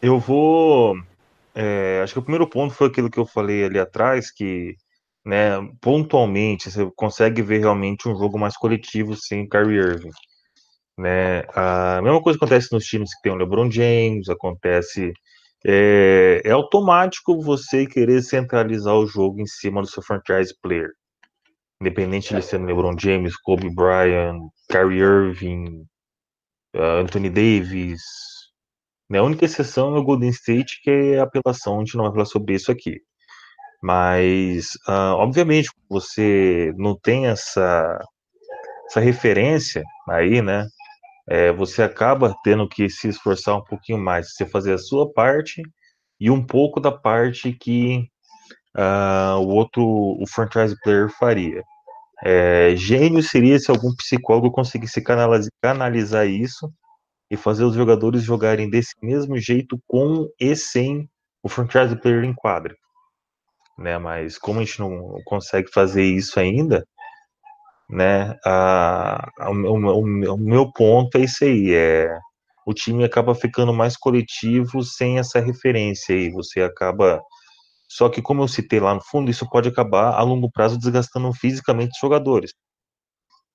[0.00, 0.96] Eu vou.
[1.54, 4.76] É, acho que o primeiro ponto foi aquilo que eu falei ali atrás, que
[5.26, 10.12] né, pontualmente, você consegue ver realmente um jogo mais coletivo sem Kyrie Irving.
[10.96, 11.40] Né?
[11.54, 15.12] A mesma coisa acontece nos times que tem o LeBron James, acontece.
[15.66, 20.90] É, é automático você querer centralizar o jogo em cima do seu franchise player.
[21.80, 25.84] Independente de ser LeBron James, Kobe Bryant, Kyrie Irving,
[26.74, 28.02] uh, Anthony Davis.
[29.10, 29.18] Né?
[29.18, 32.12] A única exceção é o Golden State, que é a apelação, a gente não vai
[32.12, 33.00] falar sobre isso aqui.
[33.82, 38.00] Mas, uh, obviamente, você não tem essa,
[38.88, 40.66] essa referência aí, né?
[41.28, 45.60] É, você acaba tendo que se esforçar um pouquinho mais, você fazer a sua parte
[46.20, 48.08] e um pouco da parte que
[48.76, 51.62] uh, o outro, o franchise player faria.
[52.24, 56.70] É, gênio seria se algum psicólogo conseguisse canalizar, isso
[57.30, 61.08] e fazer os jogadores jogarem desse mesmo jeito com e sem
[61.42, 62.74] o franchise player em quadra
[63.78, 63.98] né?
[63.98, 66.86] Mas como a gente não consegue fazer isso ainda,
[67.90, 68.36] né?
[68.44, 72.18] A, a, o, o, o, meu ponto é isso aí, é
[72.66, 77.22] o time acaba ficando mais coletivo sem essa referência aí, você acaba
[77.88, 81.32] só que como eu citei lá no fundo, isso pode acabar a longo prazo desgastando
[81.34, 82.52] fisicamente os jogadores.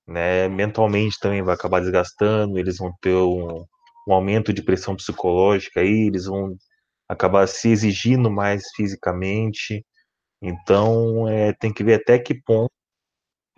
[0.08, 3.64] Né, mentalmente também vai acabar desgastando, eles vão ter um,
[4.08, 6.56] um aumento de pressão psicológica aí, eles vão
[7.08, 9.86] acabar se exigindo mais fisicamente,
[10.42, 12.72] então, é, tem que ver até que ponto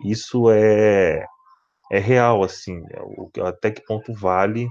[0.04, 1.24] isso é,
[1.92, 2.82] é real, assim,
[3.36, 4.68] é até que ponto vale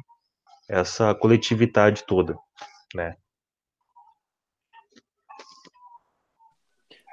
[0.70, 2.36] essa coletividade toda,
[2.96, 3.16] né?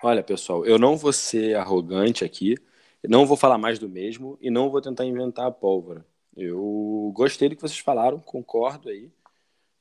[0.03, 2.57] Olha, pessoal, eu não vou ser arrogante aqui,
[3.07, 6.05] não vou falar mais do mesmo e não vou tentar inventar a pólvora.
[6.37, 9.11] Eu gostei do que vocês falaram, concordo aí.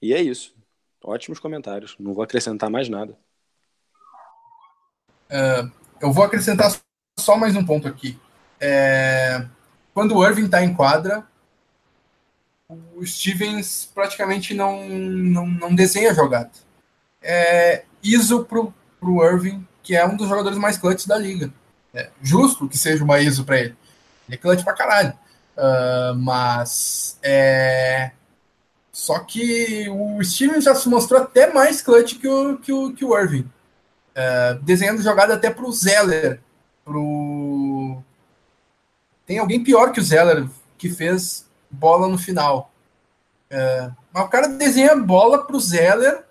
[0.02, 0.56] E é isso.
[1.04, 1.96] Ótimos comentários.
[2.00, 3.18] Não vou acrescentar mais nada.
[5.30, 6.76] Uh, eu vou acrescentar
[7.18, 8.20] só mais um ponto aqui.
[8.60, 9.46] É,
[9.94, 11.26] quando o Irving está em quadra,
[12.68, 16.52] o Stevens praticamente não, não, não desenha jogada.
[17.22, 21.52] É, ISO para o Irving, que é um dos jogadores mais clutch da liga.
[21.92, 23.76] É justo que seja uma ISO para ele.
[24.28, 25.14] Ele é clutch pra caralho.
[25.58, 28.12] Uh, mas é.
[28.92, 33.04] Só que o Stevens já se mostrou até mais clutch que o, que o, que
[33.04, 33.50] o Irving.
[34.14, 36.40] É, desenhando jogada até para o Zeller.
[36.86, 38.04] Pro...
[39.26, 42.72] Tem alguém pior que o Zeller que fez bola no final.
[43.50, 46.26] É, mas o cara desenha bola para o Zeller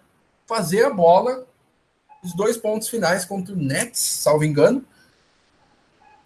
[0.47, 1.45] fazer a bola,
[2.23, 4.85] os dois pontos finais contra o Nets, salvo engano.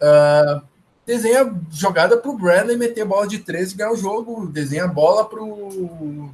[0.01, 0.61] Uh,
[1.05, 4.47] desenha jogada para o Bradley meter bola de três e ganhar o jogo.
[4.47, 6.33] Desenha bola para o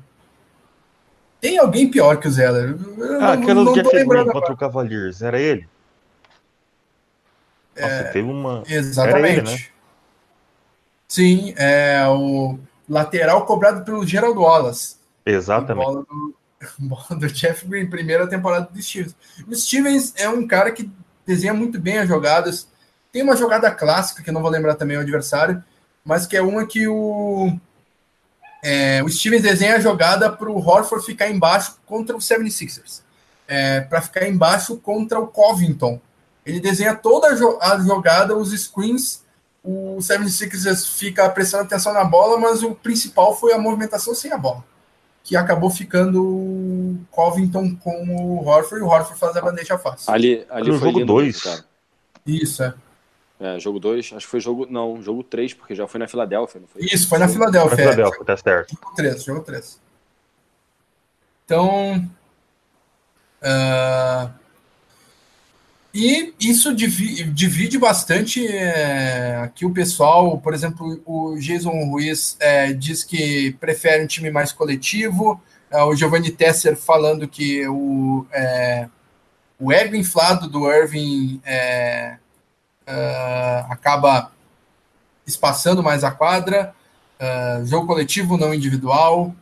[1.42, 2.76] tem alguém pior que o Zeller.
[2.98, 5.68] Eu ah, aquele do Jeff Green contra o Cavaliers, era ele?
[7.80, 8.64] Nossa, é, teve uma.
[8.68, 9.40] Exatamente.
[9.40, 9.66] Ele, né?
[11.08, 14.98] Sim, é o lateral cobrado pelo Gerald Wallace.
[15.26, 15.86] Exatamente.
[15.86, 16.34] Bola do, bola
[17.10, 19.16] do Jeff Green, primeira temporada do Stevens.
[19.48, 20.90] O Stevens é um cara que
[21.26, 22.68] desenha muito bem as jogadas.
[23.12, 25.64] Tem uma jogada clássica, que eu não vou lembrar também o adversário,
[26.04, 27.52] mas que é uma que o,
[28.64, 33.02] é, o Stevens desenha a jogada para o Horford ficar embaixo contra o 76ers.
[33.48, 36.00] É, para ficar embaixo contra o Covington.
[36.46, 39.24] Ele desenha toda a jogada, os screens
[39.64, 44.38] o 76ers fica prestando atenção na bola, mas o principal foi a movimentação sem a
[44.38, 44.64] bola,
[45.30, 50.12] que acabou ficando o Covington com o Horford e o Horford faz a bandeja fácil.
[50.12, 51.64] Ali, ali foi jogo 2.
[52.26, 52.74] Isso, é.
[53.40, 54.66] É, jogo 2, acho que foi jogo.
[54.68, 56.82] Não, jogo 3, porque já foi na Filadélfia, não foi?
[56.82, 57.70] Isso, foi na Filadélfia.
[57.70, 58.26] Foi na Filadélfia, é.
[58.26, 58.74] tá certo.
[58.74, 59.82] Jogo 3, jogo 3.
[61.46, 62.10] Então.
[63.44, 64.39] Uh,
[65.94, 70.38] e isso divide, divide bastante é, aqui o pessoal.
[70.38, 75.42] Por exemplo, o Jason Ruiz é, diz que prefere um time mais coletivo.
[75.72, 78.88] É, o Giovanni Tesser falando que o, é,
[79.60, 82.18] o ego inflado do Irving é,
[82.86, 84.32] é, acaba
[85.26, 86.74] espaçando mais a quadra.
[87.66, 89.34] jogo coletivo, não individual.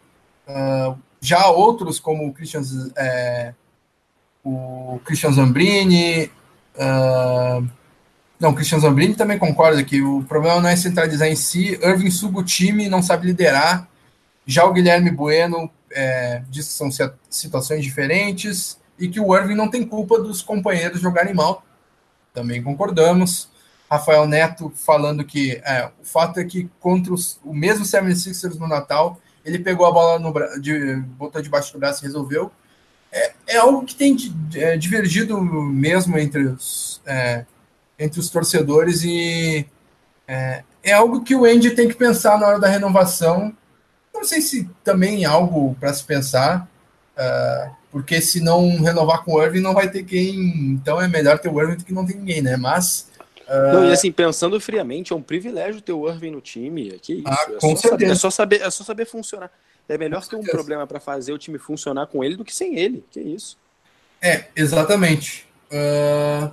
[1.21, 2.61] já outros, como o Christian,
[4.43, 6.31] o Christian Zambrini,
[6.77, 7.67] Uh,
[8.39, 11.79] não, o Christian Zambrini também concorda que o problema não é centralizar em si.
[11.81, 13.87] Irving suga o time, não sabe liderar.
[14.45, 16.89] Já o Guilherme Bueno é, diz que são
[17.29, 21.63] situações diferentes e que o Irving não tem culpa dos companheiros jogarem mal.
[22.33, 23.49] Também concordamos.
[23.89, 28.67] Rafael Neto falando que é, o fato é que contra os, o mesmo 76ers no
[28.67, 32.51] Natal, ele pegou a bola no de, botou debaixo do braço e resolveu
[33.11, 34.15] é, é algo que tem
[34.55, 37.45] é, divergido mesmo entre os, é,
[37.97, 39.65] entre os torcedores e
[40.27, 43.55] é, é, algo que o Andy tem que pensar na hora da renovação.
[44.13, 46.67] Não sei se também é algo para se pensar,
[47.15, 50.71] uh, porque se não renovar com o Irving, não vai ter quem.
[50.71, 52.57] Então é melhor ter o Irving do que não ter ninguém, né?
[52.57, 53.09] Mas.
[53.47, 53.73] Uh...
[53.73, 56.97] Não, e assim, pensando friamente, é um privilégio ter o Irving no time.
[56.99, 57.89] Que isso, ah, é com certeza.
[57.89, 59.51] Saber, é, só saber, é só saber funcionar.
[59.89, 62.77] É melhor ter um problema para fazer o time funcionar com ele do que sem
[62.77, 63.05] ele.
[63.09, 63.57] Que isso.
[64.21, 65.47] É, exatamente.
[65.71, 66.51] Uh...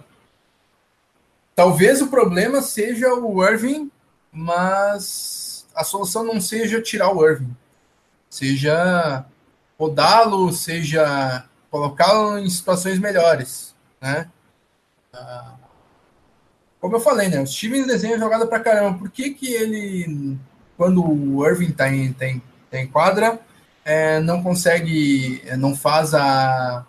[1.55, 3.91] Talvez o problema seja o Irving,
[4.32, 7.57] mas a solução não seja tirar o Irving.
[8.28, 9.24] Seja
[9.78, 14.30] rodá-lo, seja colocá-lo em situações melhores, né?
[15.12, 15.64] Uh...
[16.80, 17.41] Como eu falei, né?
[17.41, 18.99] O Stevens desenha jogada pra caramba.
[18.99, 20.39] Por que que ele,
[20.76, 22.43] quando o Irving tá em, tá em
[22.74, 23.38] tem quadra,
[23.84, 26.84] é, não consegue, é, não faz a.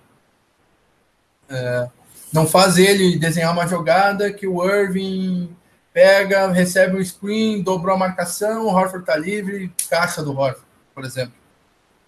[1.47, 1.88] É,
[2.33, 5.55] não faz ele desenhar uma jogada que o Irving
[5.93, 10.65] pega, recebe o screen, dobrou a marcação, o Horford tá livre, caixa do Horford,
[10.95, 11.36] por exemplo.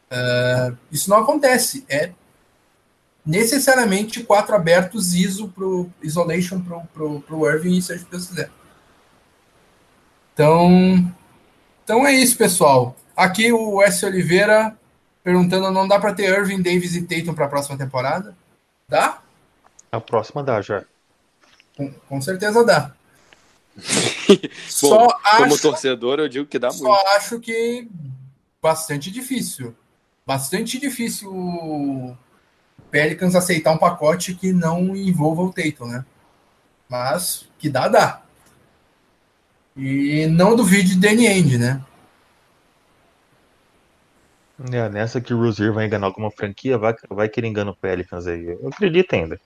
[0.10, 1.86] É, isso não acontece.
[1.88, 2.10] É
[3.24, 8.26] necessariamente quatro abertos ISO pro isolation pro, pro, pro Irving e seja o que Deus
[8.26, 8.50] quiser.
[10.34, 11.14] Então,
[11.84, 12.97] então é isso, pessoal.
[13.18, 14.06] Aqui o S.
[14.06, 14.78] Oliveira
[15.24, 18.38] perguntando: não dá para ter Irving, Davis e Tatum para a próxima temporada?
[18.88, 19.20] Dá?
[19.92, 20.86] A próxima dá, já.
[21.76, 22.92] Com, com certeza dá.
[24.82, 27.00] Bom, acho, como torcedor, eu digo que dá só muito.
[27.00, 27.88] Só acho que
[28.62, 29.76] bastante difícil.
[30.26, 32.16] Bastante difícil o
[32.92, 36.06] Pelicans aceitar um pacote que não envolva o Tatum, né?
[36.88, 38.22] Mas que dá, dá.
[39.76, 41.82] E não duvide de Danny End, né?
[44.72, 47.76] É, nessa que o Rozier vai enganar alguma franquia, vai, vai que ele engana o
[47.76, 48.46] Pelicans aí.
[48.46, 49.40] Eu acredito ainda.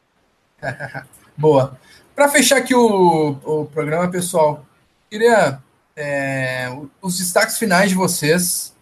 [1.35, 1.77] Boa.
[2.15, 4.65] Para fechar aqui o, o programa, pessoal,
[5.09, 5.59] queria
[5.95, 6.69] é,
[7.01, 8.73] os destaques finais de vocês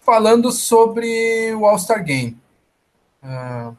[0.00, 2.38] falando sobre o All-Star Game.
[3.22, 3.76] Uh,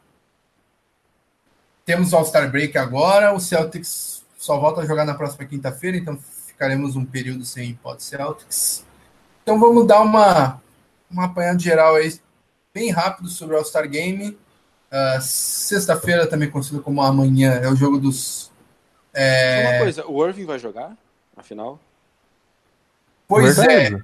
[1.84, 6.18] temos o All-Star Break agora, o Celtics só volta a jogar na próxima quinta-feira, então
[6.46, 8.84] ficaremos um período sem pod Celtics.
[9.42, 10.60] Então vamos dar uma
[11.10, 12.18] um apanhado geral aí
[12.74, 14.30] bem rápido sobre o All-Star Game.
[14.30, 18.52] Uh, Sexta-feira, também conhecido como amanhã, é o jogo dos.
[19.12, 19.68] É...
[19.68, 20.96] Uma coisa, o Irving vai jogar,
[21.36, 21.80] afinal?
[23.26, 23.94] Pois Verdade.
[23.96, 24.00] é.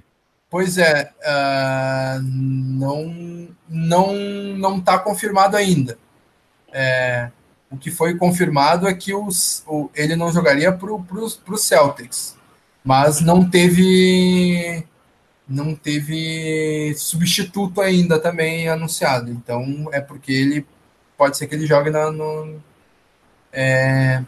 [0.49, 1.11] Pois é.
[1.21, 5.97] Uh, não não não está confirmado ainda.
[6.71, 7.31] É,
[7.71, 12.35] o que foi confirmado é que os, o, ele não jogaria para o Celtics,
[12.83, 14.85] mas não teve
[15.47, 19.31] não teve substituto ainda também anunciado.
[19.31, 20.65] Então é porque ele
[21.17, 22.59] pode ser que ele jogue na, no,
[23.51, 24.23] é,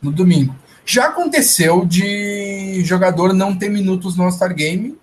[0.00, 0.54] no domingo.
[0.84, 4.98] Já aconteceu de jogador não ter minutos no All-Star Game.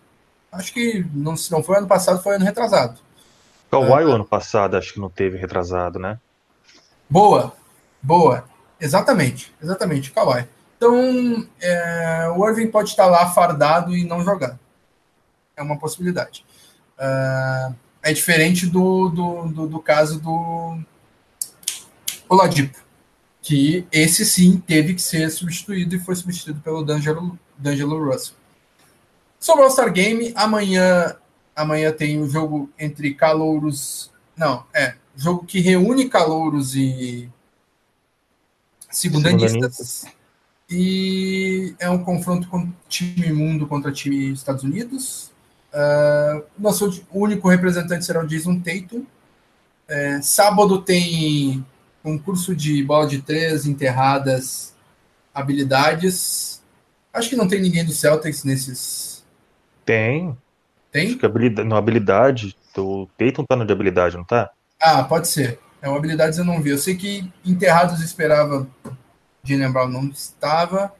[0.52, 3.00] Acho que não, se não foi ano passado, foi ano retrasado.
[3.72, 6.20] Kawhi uh, o ano passado acho que não teve retrasado, né?
[7.10, 7.54] Boa,
[8.02, 8.44] boa.
[8.80, 10.48] Exatamente, exatamente, Kawhi.
[10.78, 14.58] Então, é, o Irving pode estar lá fardado e não jogar.
[15.60, 16.46] É uma possibilidade.
[16.98, 20.80] Uh, é diferente do, do, do, do caso do
[22.30, 22.80] Oladipo,
[23.42, 28.36] que esse sim teve que ser substituído e foi substituído pelo D'Angelo, D'Angelo Russell.
[29.38, 31.16] Sobre o All-Star Game, amanhã,
[31.56, 34.10] amanhã tem um jogo entre calouros.
[34.36, 34.96] Não, é.
[35.16, 37.30] Jogo que reúne calouros e
[38.90, 40.06] segundanistas.
[40.70, 45.29] E é um confronto com time mundo contra time Estados Unidos.
[45.74, 49.06] Uh, nosso único representante será o Jason Tatum.
[49.88, 51.66] É, sábado tem
[52.04, 54.76] concurso de bola de três, enterradas,
[55.34, 56.62] habilidades.
[57.12, 59.26] Acho que não tem ninguém do Celtics nesses.
[59.86, 60.38] Tem.
[60.92, 61.08] Tem?
[61.08, 64.52] Acho que habilidade, no habilidade, o Tatum tá no de habilidade, não tá?
[64.80, 65.60] Ah, pode ser.
[65.82, 66.70] É, o habilidades eu não vi.
[66.72, 68.68] Eu sei que enterrados esperava
[69.44, 70.94] Jalen Brown não estava.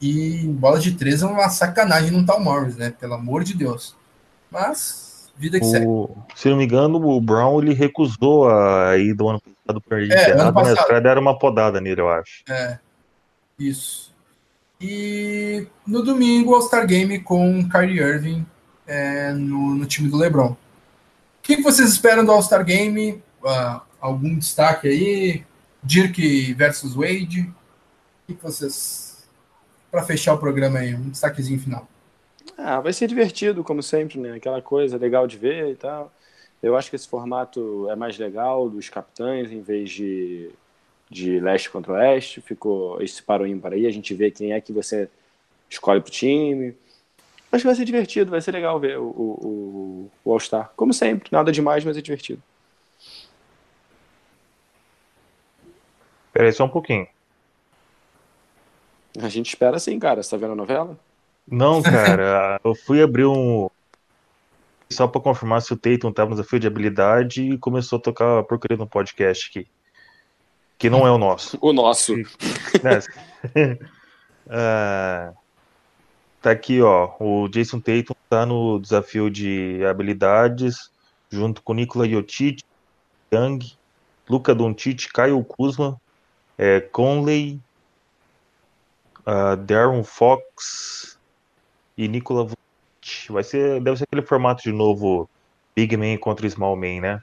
[0.00, 2.90] E bola de três é uma sacanagem no Tal Morris, né?
[2.90, 3.96] Pelo amor de Deus.
[4.50, 5.86] Mas, vida que o, segue.
[6.34, 10.10] Se não me engano, o Brown ele recusou a ir do ano passado para ir
[10.10, 10.78] é, ano passado.
[10.78, 12.42] Os caras deram uma podada nele, eu acho.
[12.48, 12.78] É,
[13.58, 14.08] isso.
[14.80, 18.46] E no domingo, All-Star Game com Kyrie Irving
[18.86, 20.52] é, no, no, time do LeBron.
[20.52, 20.56] O
[21.42, 23.22] que, vocês esperam do All-Star Game?
[23.42, 25.44] Uh, algum destaque aí?
[25.82, 27.52] Dirk versus Wade?
[28.28, 29.28] O que vocês.
[29.90, 31.88] Para fechar o programa aí, um destaquezinho final.
[32.56, 34.34] Ah, vai ser divertido, como sempre, né?
[34.34, 36.12] Aquela coisa legal de ver e tal.
[36.62, 40.50] Eu acho que esse formato é mais legal dos capitães, em vez de,
[41.08, 42.40] de leste contra oeste.
[42.40, 45.08] Ficou esse para aí, a gente vê quem é que você
[45.70, 46.76] escolhe pro time.
[47.50, 50.70] Acho que vai ser divertido, vai ser legal ver o, o, o All-Star.
[50.76, 52.42] Como sempre, nada demais, mas é divertido.
[56.32, 57.06] Peraí só um pouquinho.
[59.20, 60.22] A gente espera sim, cara.
[60.22, 60.98] Você tá vendo a novela?
[61.50, 62.60] Não, cara.
[62.62, 63.68] eu fui abrir um.
[64.90, 68.38] Só pra confirmar se o Tatum tava no desafio de habilidade e começou a tocar
[68.38, 69.68] a porcaria no podcast aqui.
[70.78, 71.58] Que não é o nosso.
[71.60, 72.14] O nosso.
[72.14, 73.72] É.
[74.46, 75.36] uh,
[76.40, 77.10] tá aqui, ó.
[77.20, 80.90] O Jason Tatum tá no desafio de habilidades,
[81.30, 82.62] junto com Nikola Jokic,
[83.32, 83.58] Young,
[84.28, 86.00] Luca Doncic, Caio Kuzma,
[86.56, 87.60] é, Conley,
[89.26, 91.17] uh, Darren Fox
[91.98, 93.30] e Nikola Vucic.
[93.30, 95.28] Vai ser, deve ser aquele formato de novo
[95.74, 97.22] Big Man contra Small Man, né?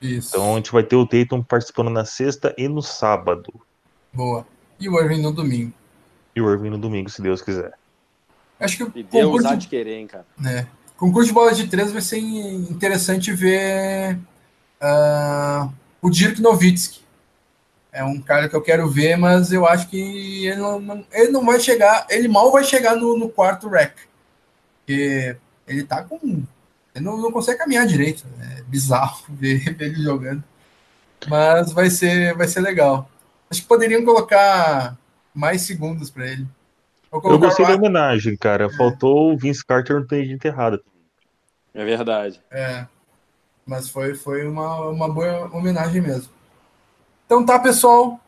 [0.00, 0.30] Isso.
[0.30, 3.52] Então a gente vai ter o Tatum participando na sexta e no sábado.
[4.12, 4.46] Boa.
[4.78, 5.72] E o Irving no domingo.
[6.34, 7.74] E o Irving no domingo, se Deus quiser.
[8.58, 10.26] Acho que o e Deus há de querer, hein, cara.
[10.46, 10.66] É.
[10.96, 14.18] Concurso de bola de três vai ser interessante ver
[14.80, 15.70] uh,
[16.00, 17.00] o Dirk Nowitzki.
[17.92, 21.44] É um cara que eu quero ver, mas eu acho que ele não, ele não
[21.44, 23.92] vai chegar, ele mal vai chegar no, no quarto rec.
[24.78, 25.36] Porque
[25.66, 26.42] ele tá com.
[26.94, 28.24] Ele não, não consegue caminhar direito.
[28.36, 28.56] Né?
[28.58, 30.42] É bizarro ver, ele jogando.
[31.28, 33.10] Mas vai ser, vai ser legal.
[33.50, 34.96] Acho que poderiam colocar
[35.34, 36.46] mais segundos para ele.
[37.12, 38.66] Eu gostei da homenagem, cara.
[38.66, 38.76] É.
[38.76, 40.82] Faltou o Vince Carter no de enterrado.
[41.74, 42.40] É verdade.
[42.50, 42.86] É.
[43.66, 46.32] Mas foi, foi uma, uma boa homenagem mesmo.
[47.30, 48.18] Então tá, pessoal.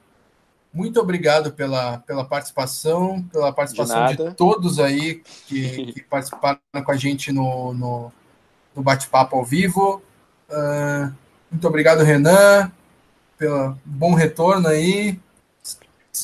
[0.72, 6.92] Muito obrigado pela, pela participação, pela participação de, de todos aí que, que, participaram com
[6.92, 8.12] a gente no, no,
[8.76, 10.00] no bate-papo ao vivo.
[10.48, 11.12] Uh,
[11.50, 12.70] muito obrigado, Renan,
[13.36, 15.18] pelo bom retorno aí.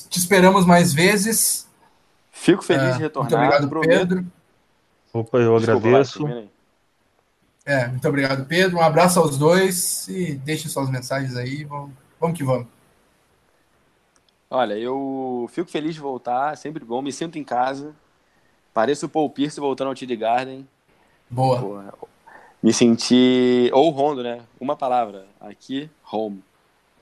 [0.08, 1.68] Te esperamos mais vezes.
[2.30, 3.60] Fico feliz uh, de retornar.
[3.60, 4.26] Muito obrigado, Pedro.
[5.12, 6.48] Opa, eu Desculpa, agradeço.
[7.66, 8.76] É, muito obrigado, Pedro.
[8.78, 11.64] Um abraço aos dois e deixem suas mensagens aí.
[11.64, 12.66] Vamos Vamos que vamos.
[14.50, 17.94] Olha, eu fico feliz de voltar, sempre bom, me sinto em casa.
[18.72, 20.66] Pareço o Paul Pierce voltando ao TD Garden.
[21.28, 21.60] Boa.
[21.60, 21.94] Porra,
[22.62, 23.70] me senti.
[23.72, 24.40] Ou Rondo, né?
[24.58, 25.26] Uma palavra.
[25.38, 26.42] Aqui, home.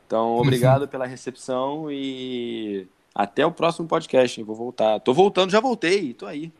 [0.06, 4.40] Então, obrigado pela recepção e até o próximo podcast.
[4.40, 4.46] Hein?
[4.46, 5.00] Vou voltar.
[5.00, 6.52] Tô voltando, já voltei, tô aí.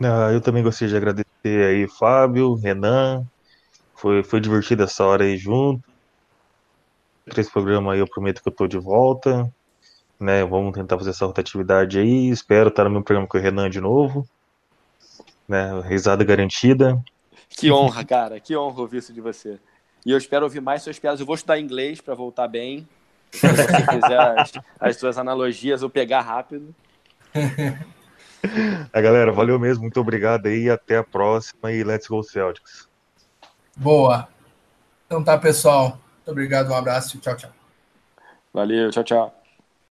[0.00, 3.24] Ah, eu também gostaria de agradecer aí, Fábio, Renan.
[3.94, 5.93] Foi, foi divertido essa hora aí junto
[7.26, 9.52] três programas aí eu prometo que eu tô de volta.
[10.18, 12.28] Né, vamos tentar fazer essa rotatividade aí.
[12.28, 14.26] Espero estar no meu programa com o Renan de novo.
[15.48, 17.02] Né, risada garantida.
[17.48, 18.40] Que honra, cara.
[18.40, 19.58] Que honra ouvir isso de você.
[20.06, 21.20] E eu espero ouvir mais suas piadas.
[21.20, 22.88] Eu vou estudar inglês para voltar bem.
[23.30, 26.74] Se você quiser as, as suas analogias, eu pegar rápido.
[28.92, 29.82] A galera, valeu mesmo.
[29.82, 30.68] Muito obrigado aí.
[30.68, 31.72] Até a próxima.
[31.72, 32.88] E let's go Celtics.
[33.74, 34.28] Boa.
[35.06, 35.98] Então tá, pessoal.
[36.24, 37.50] Muito obrigado, um abraço tchau, tchau.
[38.52, 39.43] Valeu, tchau, tchau.